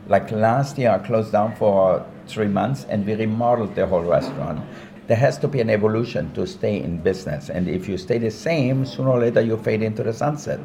[0.08, 4.62] Like last year, I closed down for three months and we remodeled the whole restaurant.
[5.08, 7.50] There has to be an evolution to stay in business.
[7.50, 10.60] And if you stay the same, sooner or later you fade into the sunset.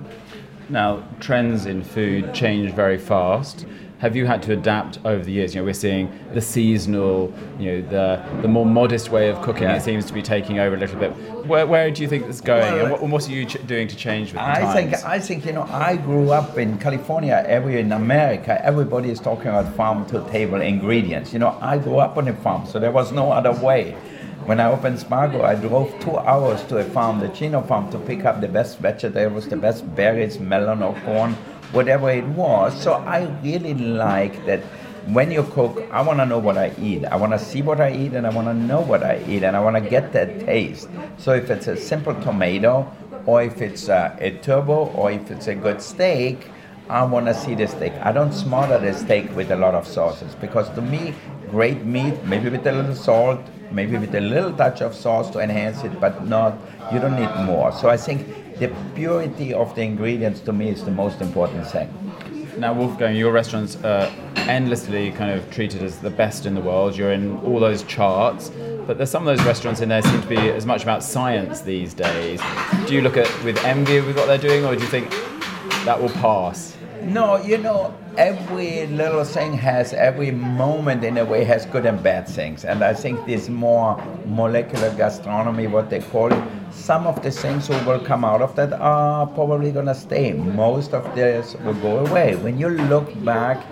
[0.69, 3.65] Now, trends in food change very fast
[3.99, 5.55] have you had to adapt over the years?
[5.55, 9.65] You know, we're seeing the seasonal, you know, the the more modest way of cooking.
[9.65, 9.77] Yeah.
[9.77, 11.13] It seems to be taking over a little bit.
[11.47, 13.89] Where, where do you think it's going, well, and what, what, are you ch- doing
[13.89, 14.75] to change with I times?
[14.75, 17.43] think I think you know I grew up in California.
[17.47, 21.33] Every in America, everybody is talking about farm to table ingredients.
[21.33, 23.97] You know, I grew up on a farm, so there was no other way.
[24.45, 27.99] When I opened Spago, I drove two hours to a farm, the Chino farm, to
[27.99, 31.35] pick up the best vegetables, the best berries, melon or corn
[31.73, 32.81] whatever it was.
[32.81, 34.61] So I really like that
[35.07, 37.05] when you cook, I want to know what I eat.
[37.05, 39.45] I want to see what I eat and I want to know what I eat
[39.45, 40.89] and I want to get that taste.
[41.19, 42.91] So if it's a simple tomato
[43.25, 46.51] or if it's a, a turbo or if it's a good steak,
[46.89, 47.93] I want to see the steak.
[47.95, 51.15] I don't smother the steak with a lot of sauces because to me,
[51.51, 53.41] great meat, maybe with a little salt,
[53.73, 56.57] maybe with a little touch of sauce to enhance it, but not,
[56.93, 57.73] you don't need more.
[57.73, 61.93] So I think the purity of the ingredients to me is the most important thing.
[62.57, 66.97] Now, Wolfgang, your restaurant's uh, endlessly kind of treated as the best in the world.
[66.97, 68.51] You're in all those charts,
[68.87, 71.61] but there's some of those restaurants in there seem to be as much about science
[71.63, 72.41] these days.
[72.87, 75.13] Do you look at with envy with what they're doing, or do you think
[75.87, 76.77] that will pass?
[77.03, 82.03] No, you know, every little thing has, every moment in a way has good and
[82.03, 82.65] bad things.
[82.65, 87.69] And I think this more molecular gastronomy, what they call it, some of the things
[87.69, 90.33] who will come out of that are probably going to stay.
[90.33, 92.35] Most of this will go away.
[92.35, 93.65] When you look back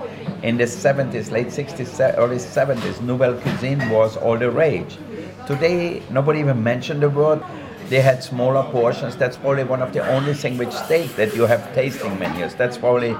[0.45, 4.99] in the 70s, late 60s, early 70s, Nouvelle Cuisine was all the rage.
[5.49, 7.43] Today, nobody even mentioned the word.
[7.89, 9.16] They had smaller portions.
[9.16, 12.55] That's probably one of the only things which stayed that you have tasting menus.
[12.55, 13.14] That's probably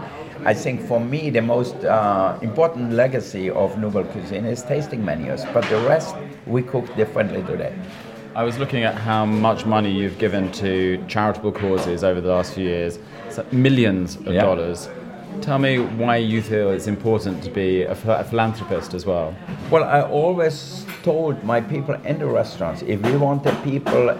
[0.44, 5.44] I think for me the most uh, important legacy of Nouvelle Cuisine is tasting menus,
[5.54, 6.14] but the rest
[6.46, 7.74] we cook differently today.
[8.34, 12.54] I was looking at how much money you've given to charitable causes over the last
[12.54, 12.98] few years,
[13.30, 14.42] so millions of yeah.
[14.42, 14.88] dollars.
[15.40, 19.34] Tell me why you feel it's important to be a, a philanthropist as well.
[19.70, 24.10] Well, I always told my people in the restaurants if we want the people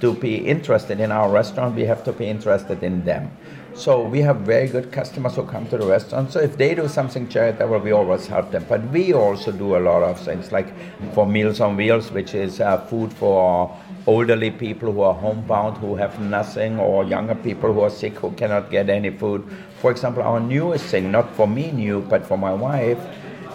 [0.00, 3.30] to be interested in our restaurant, we have to be interested in them.
[3.74, 6.32] So we have very good customers who come to the restaurant.
[6.32, 8.66] So if they do something charitable, we always help them.
[8.68, 10.66] But we also do a lot of things like
[11.14, 13.76] for Meals on Wheels, which is uh, food for
[14.08, 18.32] elderly people who are homebound, who have nothing, or younger people who are sick, who
[18.32, 19.46] cannot get any food.
[19.80, 22.98] For example, our newest thing, not for me new, but for my wife,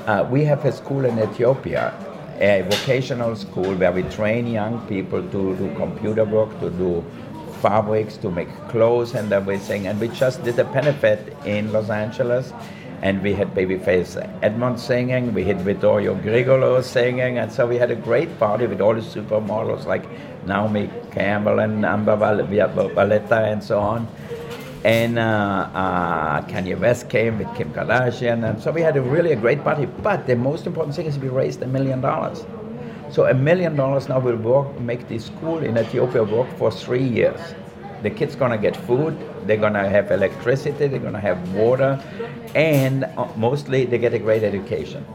[0.06, 1.94] uh, we have a school in Ethiopia,
[2.40, 7.04] a vocational school where we train young people to do computer work, to do
[7.62, 9.88] fabrics to make clothes and everything.
[9.88, 12.54] And we just did a benefit in Los Angeles.
[13.02, 17.92] And we had Babyface Edmond singing, we had Vittorio Grigolo singing, and so we had
[17.92, 20.06] a great party with all the supermodels like
[20.48, 24.08] Naomi Campbell and Amber Valletta and so on.
[24.84, 29.32] And uh, uh, Kanye West came with Kim Kardashian, and so we had a really
[29.32, 29.86] a great party.
[29.86, 32.46] But the most important thing is we raised a million dollars.
[33.10, 37.08] So a million dollars now will work, make this school in Ethiopia work for three
[37.08, 37.40] years.
[38.02, 41.98] The kids gonna get food, they're gonna have electricity, they're gonna have water,
[42.54, 45.06] and uh, mostly they get a great education.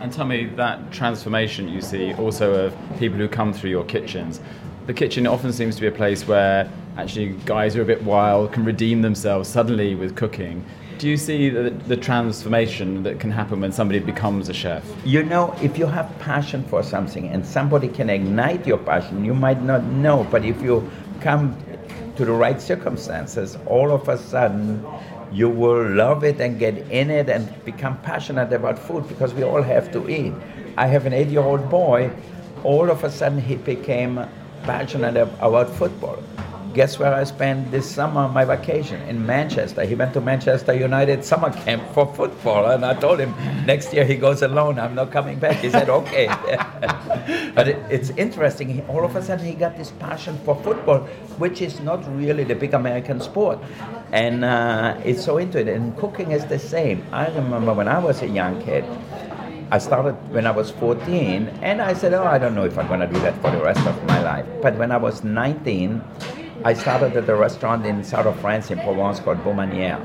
[0.00, 4.40] And tell me that transformation you see also of people who come through your kitchens.
[4.86, 8.02] The kitchen often seems to be a place where actually guys who are a bit
[8.02, 10.64] wild can redeem themselves suddenly with cooking
[11.02, 14.84] do you see the, the, transformation that can happen when somebody becomes a chef?
[15.04, 19.34] You know, if you have passion for something and somebody can ignite your passion, you
[19.34, 20.88] might not know, but if you
[21.20, 21.56] come
[22.14, 24.86] to the right circumstances, all of a sudden
[25.32, 29.42] you will love it and get in it and become passionate about food because we
[29.42, 30.32] all have to eat.
[30.76, 32.12] I have an eight year old boy,
[32.62, 34.24] all of a sudden he became
[34.62, 36.22] passionate about football
[36.74, 39.02] Guess where I spent this summer my vacation?
[39.02, 39.84] In Manchester.
[39.84, 43.34] He went to Manchester United summer camp for football, and I told him
[43.66, 44.78] next year he goes alone.
[44.78, 45.56] I'm not coming back.
[45.56, 46.26] He said, okay.
[47.54, 48.70] but it, it's interesting.
[48.70, 51.00] He, all of a sudden, he got this passion for football,
[51.36, 53.58] which is not really the big American sport.
[54.12, 55.68] And uh, it's so into it.
[55.68, 57.04] And cooking is the same.
[57.12, 58.84] I remember when I was a young kid,
[59.70, 62.88] I started when I was 14, and I said, oh, I don't know if I'm
[62.88, 64.46] going to do that for the rest of my life.
[64.62, 66.02] But when I was 19,
[66.64, 70.00] I started at a restaurant in south of France in Provence called Baumanière.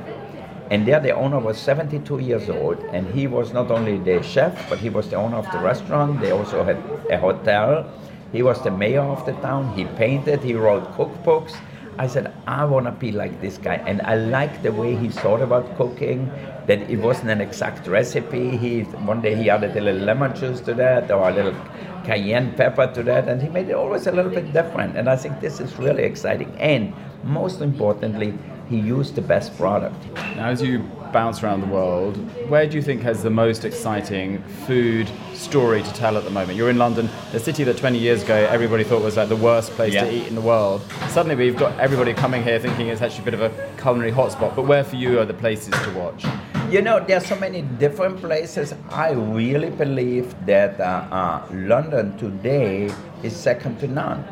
[0.71, 4.67] And there the owner was 72 years old, and he was not only the chef,
[4.67, 6.19] but he was the owner of the restaurant.
[6.19, 6.77] They also had
[7.11, 7.85] a hotel.
[8.31, 9.71] He was the mayor of the town.
[9.77, 11.55] He painted, he wrote cookbooks.
[11.99, 13.75] I said, I want to be like this guy.
[13.75, 16.31] And I liked the way he thought about cooking,
[16.67, 18.55] that it wasn't an exact recipe.
[18.55, 21.55] He One day he added a little lemon juice to that, or a little
[22.03, 24.95] cayenne pepper to that, and he made it always a little bit different.
[24.95, 26.55] And I think this is really exciting.
[26.59, 26.93] And
[27.23, 28.37] most importantly,
[28.69, 29.95] he used the best product.
[30.35, 30.79] Now, as you
[31.11, 32.17] bounce around the world,
[32.49, 36.57] where do you think has the most exciting food story to tell at the moment?
[36.57, 39.71] You're in London, the city that 20 years ago everybody thought was like the worst
[39.71, 40.05] place yeah.
[40.05, 40.81] to eat in the world.
[41.09, 44.55] Suddenly we've got everybody coming here thinking it's actually a bit of a culinary hotspot.
[44.55, 46.25] But where for you are the places to watch?
[46.69, 48.73] You know, there are so many different places.
[48.89, 52.91] I really believe that uh, uh, London today
[53.23, 54.25] is second to none.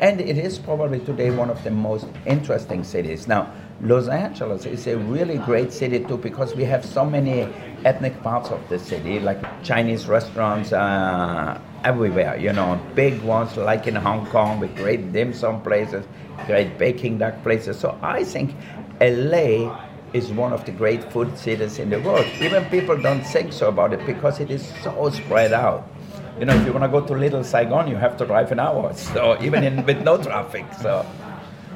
[0.00, 3.26] And it is probably today one of the most interesting cities.
[3.26, 7.42] Now, Los Angeles is a really great city too because we have so many
[7.84, 13.86] ethnic parts of the city, like Chinese restaurants uh, everywhere, you know, big ones like
[13.86, 16.04] in Hong Kong with great dim sum places,
[16.46, 17.78] great Peking duck places.
[17.78, 18.52] So I think
[19.00, 19.78] LA
[20.12, 22.26] is one of the great food cities in the world.
[22.40, 25.88] Even people don't think so about it because it is so spread out.
[26.40, 28.58] You know, if you want to go to Little Saigon, you have to drive an
[28.58, 28.92] hour.
[28.94, 30.64] So even in, with no traffic.
[30.82, 31.06] So.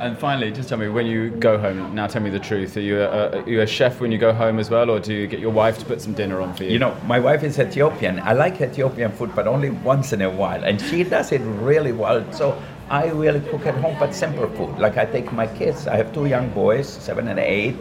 [0.02, 1.94] And finally, just tell me when you go home.
[1.94, 2.76] Now, tell me the truth.
[2.76, 5.14] Are you a, are you a chef when you go home as well, or do
[5.14, 6.70] you get your wife to put some dinner on for you?
[6.70, 8.18] You know, my wife is Ethiopian.
[8.18, 11.92] I like Ethiopian food, but only once in a while, and she does it really
[11.92, 12.20] well.
[12.32, 14.76] So I really cook at home, but simple food.
[14.80, 15.86] Like I take my kids.
[15.86, 17.76] I have two young boys, seven and eight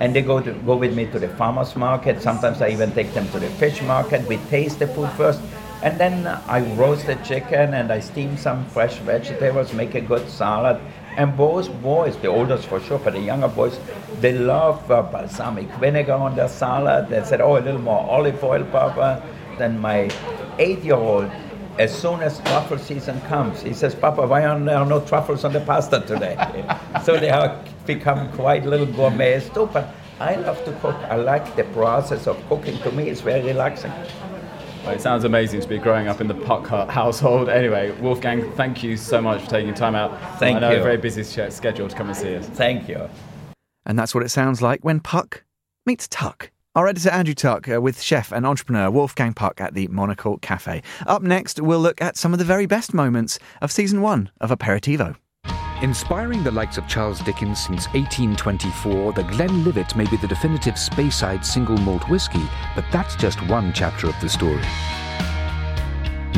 [0.00, 2.20] and they go to go with me to the farmers market.
[2.20, 4.26] Sometimes I even take them to the fish market.
[4.26, 5.40] We taste the food first,
[5.84, 10.28] and then I roast the chicken and I steam some fresh vegetables, make a good
[10.28, 10.80] salad.
[11.16, 13.78] And both boys, the oldest for sure, but the younger boys,
[14.20, 17.08] they love uh, balsamic vinegar on their salad.
[17.08, 19.22] They said, "Oh, a little more olive oil, Papa."
[19.58, 20.10] Then my
[20.58, 21.30] eight-year-old
[21.78, 25.52] as soon as truffle season comes, he says, Papa, why are there no truffles on
[25.52, 26.36] the pasta today?
[27.04, 30.94] so they have become quite little gourmets too, but I love to cook.
[31.08, 32.78] I like the process of cooking.
[32.82, 33.92] To me, it's very relaxing.
[34.84, 37.48] Well, it sounds amazing to be growing up in the Puck household.
[37.48, 40.10] Anyway, Wolfgang, thank you so much for taking time out.
[40.40, 40.80] Thank I know you.
[40.80, 42.48] a very busy schedule to come and see us.
[42.48, 43.08] Thank you.
[43.86, 45.44] And that's what it sounds like when Puck
[45.86, 46.50] meets Tuck.
[46.74, 50.82] Our editor Andrew Tuck uh, with chef and entrepreneur Wolfgang Puck at the Monocle Cafe.
[51.06, 54.50] Up next, we'll look at some of the very best moments of season one of
[54.50, 55.14] Aperitivo.
[55.82, 61.44] Inspiring the likes of Charles Dickens since 1824, the Glenlivet may be the definitive Speyside
[61.44, 64.62] single malt whisky, but that's just one chapter of the story.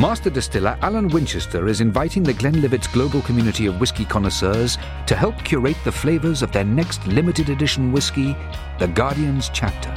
[0.01, 5.37] Master distiller Alan Winchester is inviting the Glenlivet's global community of whisky connoisseurs to help
[5.45, 8.35] curate the flavours of their next limited edition whisky,
[8.79, 9.93] the Guardian's Chapter.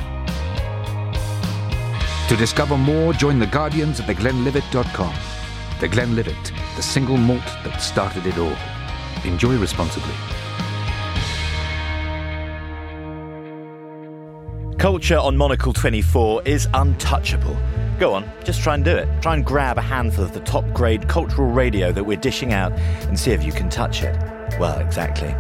[2.28, 5.16] To discover more, join the Guardians at theglenlivet.com.
[5.80, 8.77] The Glenlivet, the single malt that started it all.
[9.26, 10.14] Enjoy responsibly.
[14.78, 17.58] Culture on Monocle 24 is untouchable.
[18.00, 19.10] Go on, just try and do it.
[19.24, 22.72] Try and grab a handful of the top grade cultural radio that we're dishing out
[23.08, 24.16] and see if you can touch it.
[24.60, 25.34] Well, exactly.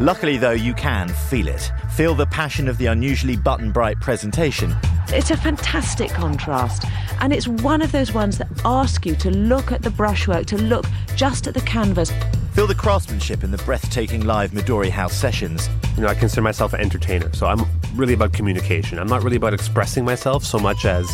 [0.00, 1.72] Luckily, though, you can feel it.
[1.92, 4.76] Feel the passion of the unusually button bright presentation.
[5.08, 6.84] It's a fantastic contrast,
[7.20, 10.58] and it's one of those ones that ask you to look at the brushwork, to
[10.58, 10.84] look
[11.16, 12.12] just at the canvas.
[12.54, 15.68] Feel the craftsmanship in the breathtaking live Midori House sessions.
[15.96, 19.00] You know, I consider myself an entertainer, so I'm really about communication.
[19.00, 21.10] I'm not really about expressing myself so much as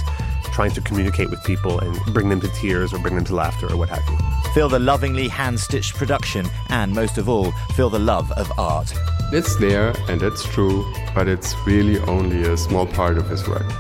[0.53, 3.72] trying to communicate with people and bring them to tears or bring them to laughter
[3.72, 4.53] or what have you.
[4.53, 8.93] Feel the lovingly hand stitched production and, most of all, feel the love of art.
[9.32, 10.84] It's there and it's true,
[11.14, 13.72] but it's really only a small part of his work.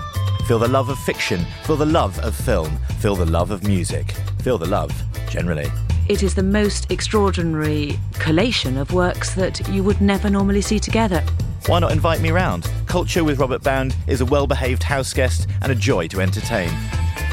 [0.46, 4.12] Feel the love of fiction, feel the love of film, feel the love of music,
[4.38, 4.90] feel the love
[5.28, 5.70] generally.
[6.10, 11.22] It is the most extraordinary collation of works that you would never normally see together.
[11.66, 12.68] Why not invite me round?
[12.86, 16.68] Culture with Robert Bound is a well behaved house guest and a joy to entertain.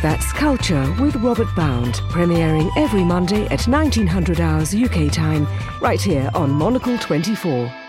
[0.03, 5.47] That's Culture with Robert Bound, premiering every Monday at 1900 hours UK time,
[5.81, 7.86] right here on Monocle 24.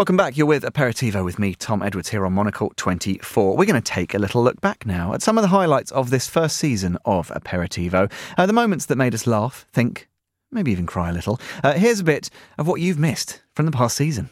[0.00, 0.38] Welcome back.
[0.38, 3.54] You're with Aperitivo with me, Tom Edwards, here on Monocle 24.
[3.54, 6.08] We're going to take a little look back now at some of the highlights of
[6.08, 8.10] this first season of Aperitivo.
[8.38, 10.08] Uh, the moments that made us laugh, think,
[10.50, 11.38] maybe even cry a little.
[11.62, 14.30] Uh, here's a bit of what you've missed from the past season.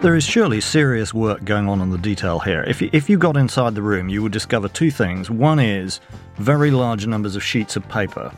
[0.00, 2.64] There is surely serious work going on in the detail here.
[2.66, 5.30] If you, if you got inside the room, you would discover two things.
[5.30, 6.00] One is
[6.36, 8.32] very large numbers of sheets of paper,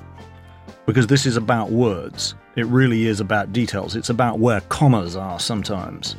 [0.87, 2.35] because this is about words.
[2.57, 3.95] It really is about details.
[3.95, 6.17] It's about where commas are sometimes.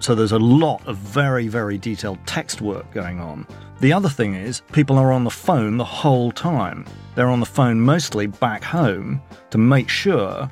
[0.00, 3.46] So there's a lot of very, very detailed text work going on.
[3.78, 6.84] The other thing is, people are on the phone the whole time.
[7.14, 10.50] They're on the phone mostly back home to make sure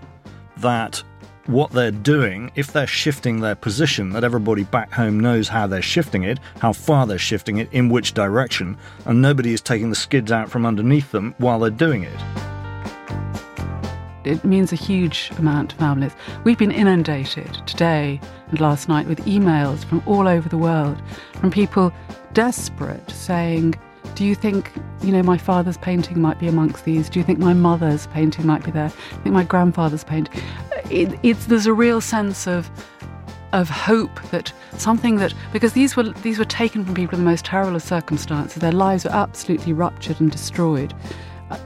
[0.58, 1.02] that
[1.46, 5.82] what they're doing, if they're shifting their position, that everybody back home knows how they're
[5.82, 9.96] shifting it, how far they're shifting it, in which direction, and nobody is taking the
[9.96, 12.20] skids out from underneath them while they're doing it.
[14.24, 16.12] It means a huge amount to families.
[16.44, 21.02] We've been inundated today and last night with emails from all over the world,
[21.34, 21.92] from people
[22.32, 23.74] desperate saying,
[24.14, 27.08] do you think, you know, my father's painting might be amongst these?
[27.08, 28.86] Do you think my mother's painting might be there?
[28.86, 30.42] I think my grandfather's painting?
[30.90, 32.70] It, it's there's a real sense of
[33.52, 37.30] of hope that something that because these were these were taken from people in the
[37.30, 38.60] most terrible of circumstances.
[38.60, 40.92] Their lives were absolutely ruptured and destroyed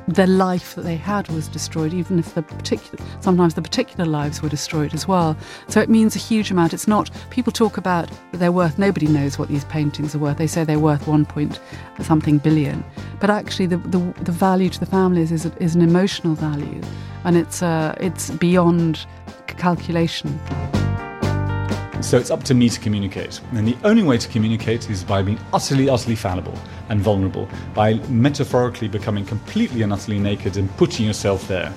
[0.06, 4.42] their life that they had was destroyed, even if the particular sometimes the particular lives
[4.42, 5.36] were destroyed as well.
[5.68, 6.74] So it means a huge amount.
[6.74, 8.78] It's not people talk about that they're worth.
[8.78, 10.38] Nobody knows what these paintings are worth.
[10.38, 11.60] They say they're worth one point
[12.00, 12.84] something billion,
[13.20, 16.80] but actually the the, the value to the families is is an emotional value,
[17.24, 19.06] and it's uh, it's beyond
[19.46, 20.38] calculation.
[22.00, 23.40] So it's up to me to communicate.
[23.52, 26.56] And the only way to communicate is by being utterly, utterly fallible
[26.88, 31.74] and vulnerable, by metaphorically becoming completely and utterly naked and putting yourself there.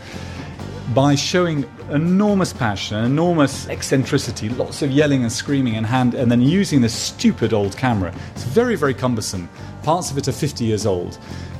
[0.93, 6.41] By showing enormous passion, enormous eccentricity, lots of yelling and screaming and hand, and then
[6.41, 8.13] using this stupid old camera.
[8.34, 9.49] It's very, very cumbersome.
[9.84, 11.17] Parts of it are 50 years old.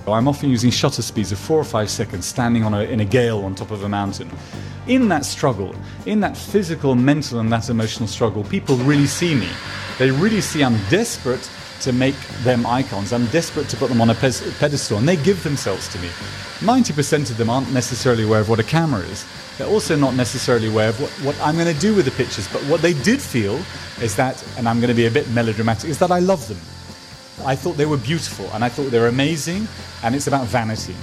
[0.08, 3.06] I'm often using shutter speeds of four or five seconds, standing on a, in a
[3.06, 4.30] gale on top of a mountain
[4.88, 5.76] in that struggle,
[6.06, 9.50] in that physical, mental, and that emotional struggle, people really see me.
[10.00, 11.50] They really see I'm desperate
[11.82, 13.14] to make them icons.
[13.14, 16.10] I'm desperate to put them on a pedestal, and they give themselves to me.
[16.60, 19.26] 90% of them aren't necessarily aware of what a camera is.
[19.58, 22.48] They're also not necessarily aware of what, what I'm going to do with the pictures,
[22.48, 23.60] but what they did feel
[24.02, 26.58] is that, and I'm going to be a bit melodramatic, is that I love them.
[27.46, 29.68] I thought they were beautiful, and I thought they were amazing,
[30.04, 30.96] and it's about vanity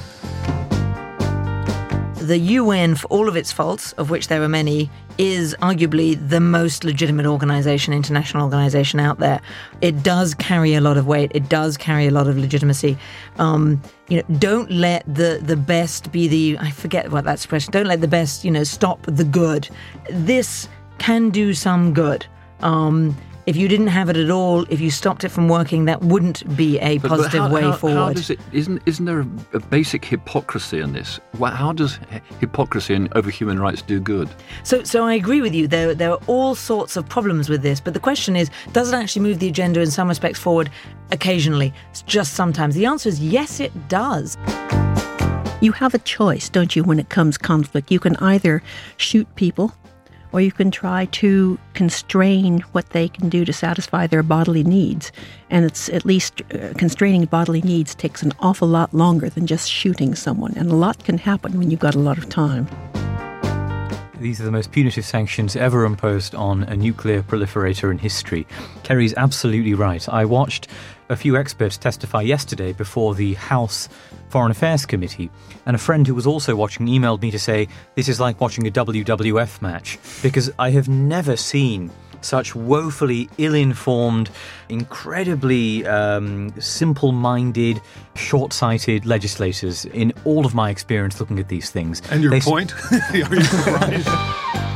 [2.28, 6.40] the UN, for all of its faults, of which there are many, is arguably the
[6.40, 9.40] most legitimate organization, international organization out there.
[9.80, 11.32] It does carry a lot of weight.
[11.34, 12.98] It does carry a lot of legitimacy.
[13.38, 17.72] Um, you know, don't let the the best be the I forget what that expression.
[17.72, 19.68] Don't let the best, you know, stop the good.
[20.10, 20.68] This
[20.98, 22.26] can do some good.
[22.60, 23.16] Um,
[23.48, 26.54] if you didn't have it at all, if you stopped it from working, that wouldn't
[26.54, 27.96] be a but, positive but how, way how, forward.
[27.96, 31.18] How does it, isn't, isn't there a, a basic hypocrisy in this?
[31.40, 31.98] How does
[32.40, 34.28] hypocrisy in, over human rights do good?
[34.64, 35.66] So, so I agree with you.
[35.66, 38.94] There, there are all sorts of problems with this, but the question is, does it
[38.94, 40.68] actually move the agenda in some respects forward?
[41.10, 41.72] Occasionally,
[42.04, 42.74] just sometimes.
[42.74, 44.36] The answer is yes, it does.
[45.62, 47.90] You have a choice, don't you, when it comes conflict?
[47.90, 48.62] You can either
[48.98, 49.72] shoot people
[50.32, 55.12] or you can try to constrain what they can do to satisfy their bodily needs.
[55.50, 59.70] And it's at least uh, constraining bodily needs takes an awful lot longer than just
[59.70, 60.54] shooting someone.
[60.56, 62.68] And a lot can happen when you've got a lot of time.
[64.20, 68.48] These are the most punitive sanctions ever imposed on a nuclear proliferator in history.
[68.82, 70.08] Kerry's absolutely right.
[70.08, 70.66] I watched
[71.08, 73.88] a few experts testify yesterday before the House
[74.28, 75.30] Foreign Affairs Committee,
[75.66, 78.66] and a friend who was also watching emailed me to say this is like watching
[78.66, 81.90] a WWF match because I have never seen
[82.20, 84.30] such woefully ill informed,
[84.68, 87.80] incredibly um, simple minded,
[88.16, 92.02] short sighted legislators in all of my experience looking at these things.
[92.10, 92.74] And your they point?
[92.92, 94.08] Are you surprised?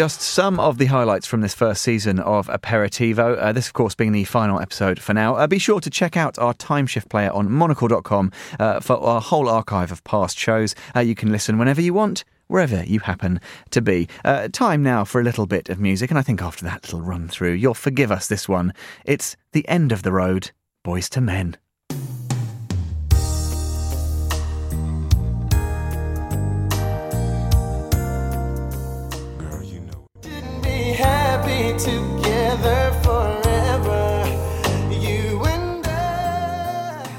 [0.00, 3.36] Just some of the highlights from this first season of Aperitivo.
[3.38, 5.34] Uh, this, of course, being the final episode for now.
[5.34, 9.46] Uh, be sure to check out our timeshift player on monocle.com uh, for our whole
[9.46, 10.74] archive of past shows.
[10.96, 13.42] Uh, you can listen whenever you want, wherever you happen
[13.72, 14.08] to be.
[14.24, 17.02] Uh, time now for a little bit of music, and I think after that little
[17.02, 18.72] run through, you'll forgive us this one.
[19.04, 21.56] It's The End of the Road, Boyz II Men.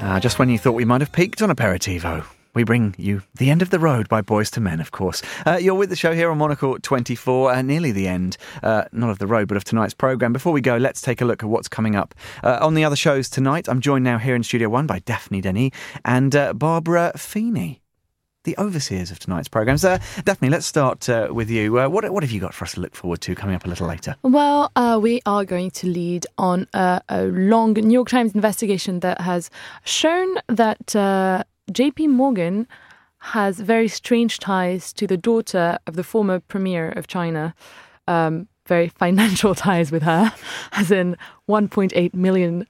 [0.04, 2.22] Ah, just when you thought we might have peaked on Aperitivo.
[2.54, 5.22] We bring you The End of the Road by Boyz II Men, of course.
[5.46, 9.08] Uh, you're with the show here on Monocle 24, uh, nearly the end, uh, not
[9.08, 10.34] of the road, but of tonight's programme.
[10.34, 12.96] Before we go, let's take a look at what's coming up uh, on the other
[12.96, 13.68] shows tonight.
[13.70, 15.72] I'm joined now here in Studio One by Daphne Denny
[16.04, 17.81] and uh, Barbara Feeney.
[18.44, 19.84] The overseers of tonight's programmes.
[19.84, 21.78] Uh, Daphne, let's start uh, with you.
[21.78, 23.68] Uh, what, what have you got for us to look forward to coming up a
[23.68, 24.16] little later?
[24.22, 28.98] Well, uh, we are going to lead on a, a long New York Times investigation
[29.00, 29.48] that has
[29.84, 32.66] shown that uh, JP Morgan
[33.18, 37.54] has very strange ties to the daughter of the former premier of China.
[38.08, 40.34] Um, very financial ties with her,
[40.72, 41.16] as in
[41.48, 42.66] $1.8 million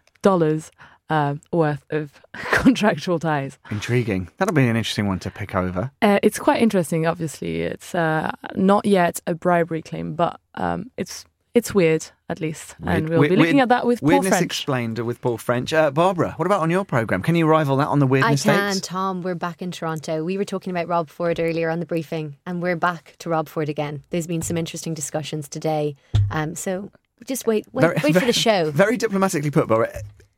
[1.11, 2.21] uh, worth of
[2.53, 3.59] contractual ties.
[3.71, 4.29] Intriguing.
[4.39, 5.91] That'll be an interesting one to pick over.
[6.01, 7.07] Uh, it's quite interesting.
[7.07, 11.25] Obviously, it's uh, not yet a bribery claim, but um, it's
[11.55, 14.31] it's weird at least, and we'll Weird- be looking weird- at that with Paul Weirdness
[14.31, 14.45] French.
[14.45, 15.71] explained with Paul French.
[15.75, 17.21] Uh, Barbara, what about on your programme?
[17.21, 18.47] Can you rival that on the weirdness?
[18.47, 18.89] I weirdness can, stakes?
[18.89, 19.21] Tom.
[19.21, 20.25] We're back in Toronto.
[20.25, 23.51] We were talking about Rob Ford earlier on the briefing, and we're back to Rob
[23.51, 24.03] Ford again.
[24.09, 25.95] There's been some interesting discussions today.
[26.31, 26.91] Um, so
[27.27, 28.71] just wait, wait, Very- wait for very- the show.
[28.71, 29.93] Very diplomatically put, Barbara.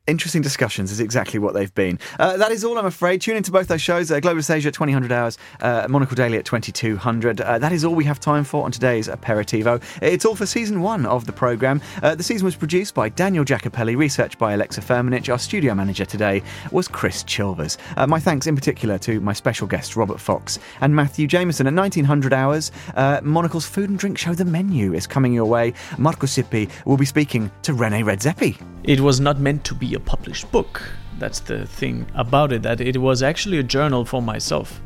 [0.07, 1.99] Interesting discussions is exactly what they've been.
[2.19, 3.23] Uh, that is all, I'm afraid.
[3.23, 6.45] Tune into both those shows, uh, Globalist Asia at 2000 hours, uh, Monocle Daily at
[6.45, 7.41] 2200.
[7.41, 9.83] Uh, that is all we have time for on today's Aperitivo.
[10.03, 11.81] It's all for season one of the programme.
[12.03, 15.33] Uh, the season was produced by Daniel Jacopelli, research by Alexa Firmenich.
[15.33, 17.79] Our studio manager today was Chris Chilvers.
[17.97, 21.67] Uh, my thanks in particular to my special guests, Robert Fox and Matthew Jamison.
[21.67, 25.73] At 1900 hours, uh, Monocle's food and drink show The Menu is coming your way.
[25.97, 28.61] Markus Hippi will be speaking to Rene Redzepi.
[28.85, 30.83] It was not meant to a published book.
[31.19, 34.81] That's the thing about it, that it was actually a journal for myself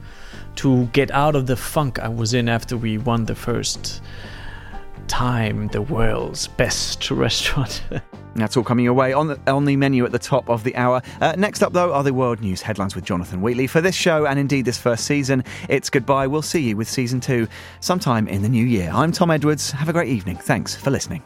[0.57, 4.03] to get out of the funk I was in after we won the first
[5.07, 7.83] time the world's best restaurant.
[8.35, 10.77] That's all coming your way on the, on the menu at the top of the
[10.77, 11.03] hour.
[11.21, 13.67] Uh, next up, though, are the world news headlines with Jonathan Wheatley.
[13.67, 16.27] For this show and indeed this first season, it's goodbye.
[16.27, 17.49] We'll see you with season two
[17.81, 18.91] sometime in the new year.
[18.93, 19.71] I'm Tom Edwards.
[19.73, 20.37] Have a great evening.
[20.37, 21.23] Thanks for listening.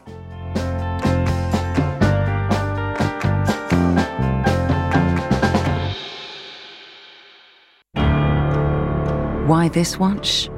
[9.53, 10.49] Why this watch?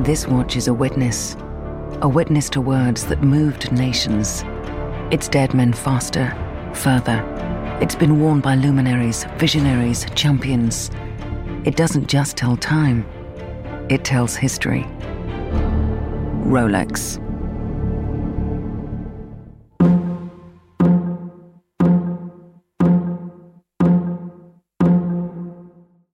[0.00, 1.36] This watch is a witness,
[2.00, 4.42] a witness to words that moved nations.
[5.12, 6.34] It's dead men faster,
[6.74, 7.22] further.
[7.80, 10.90] It's been worn by luminaries, visionaries, champions.
[11.64, 13.06] It doesn't just tell time,
[13.88, 14.82] it tells history.
[16.42, 17.20] Rolex.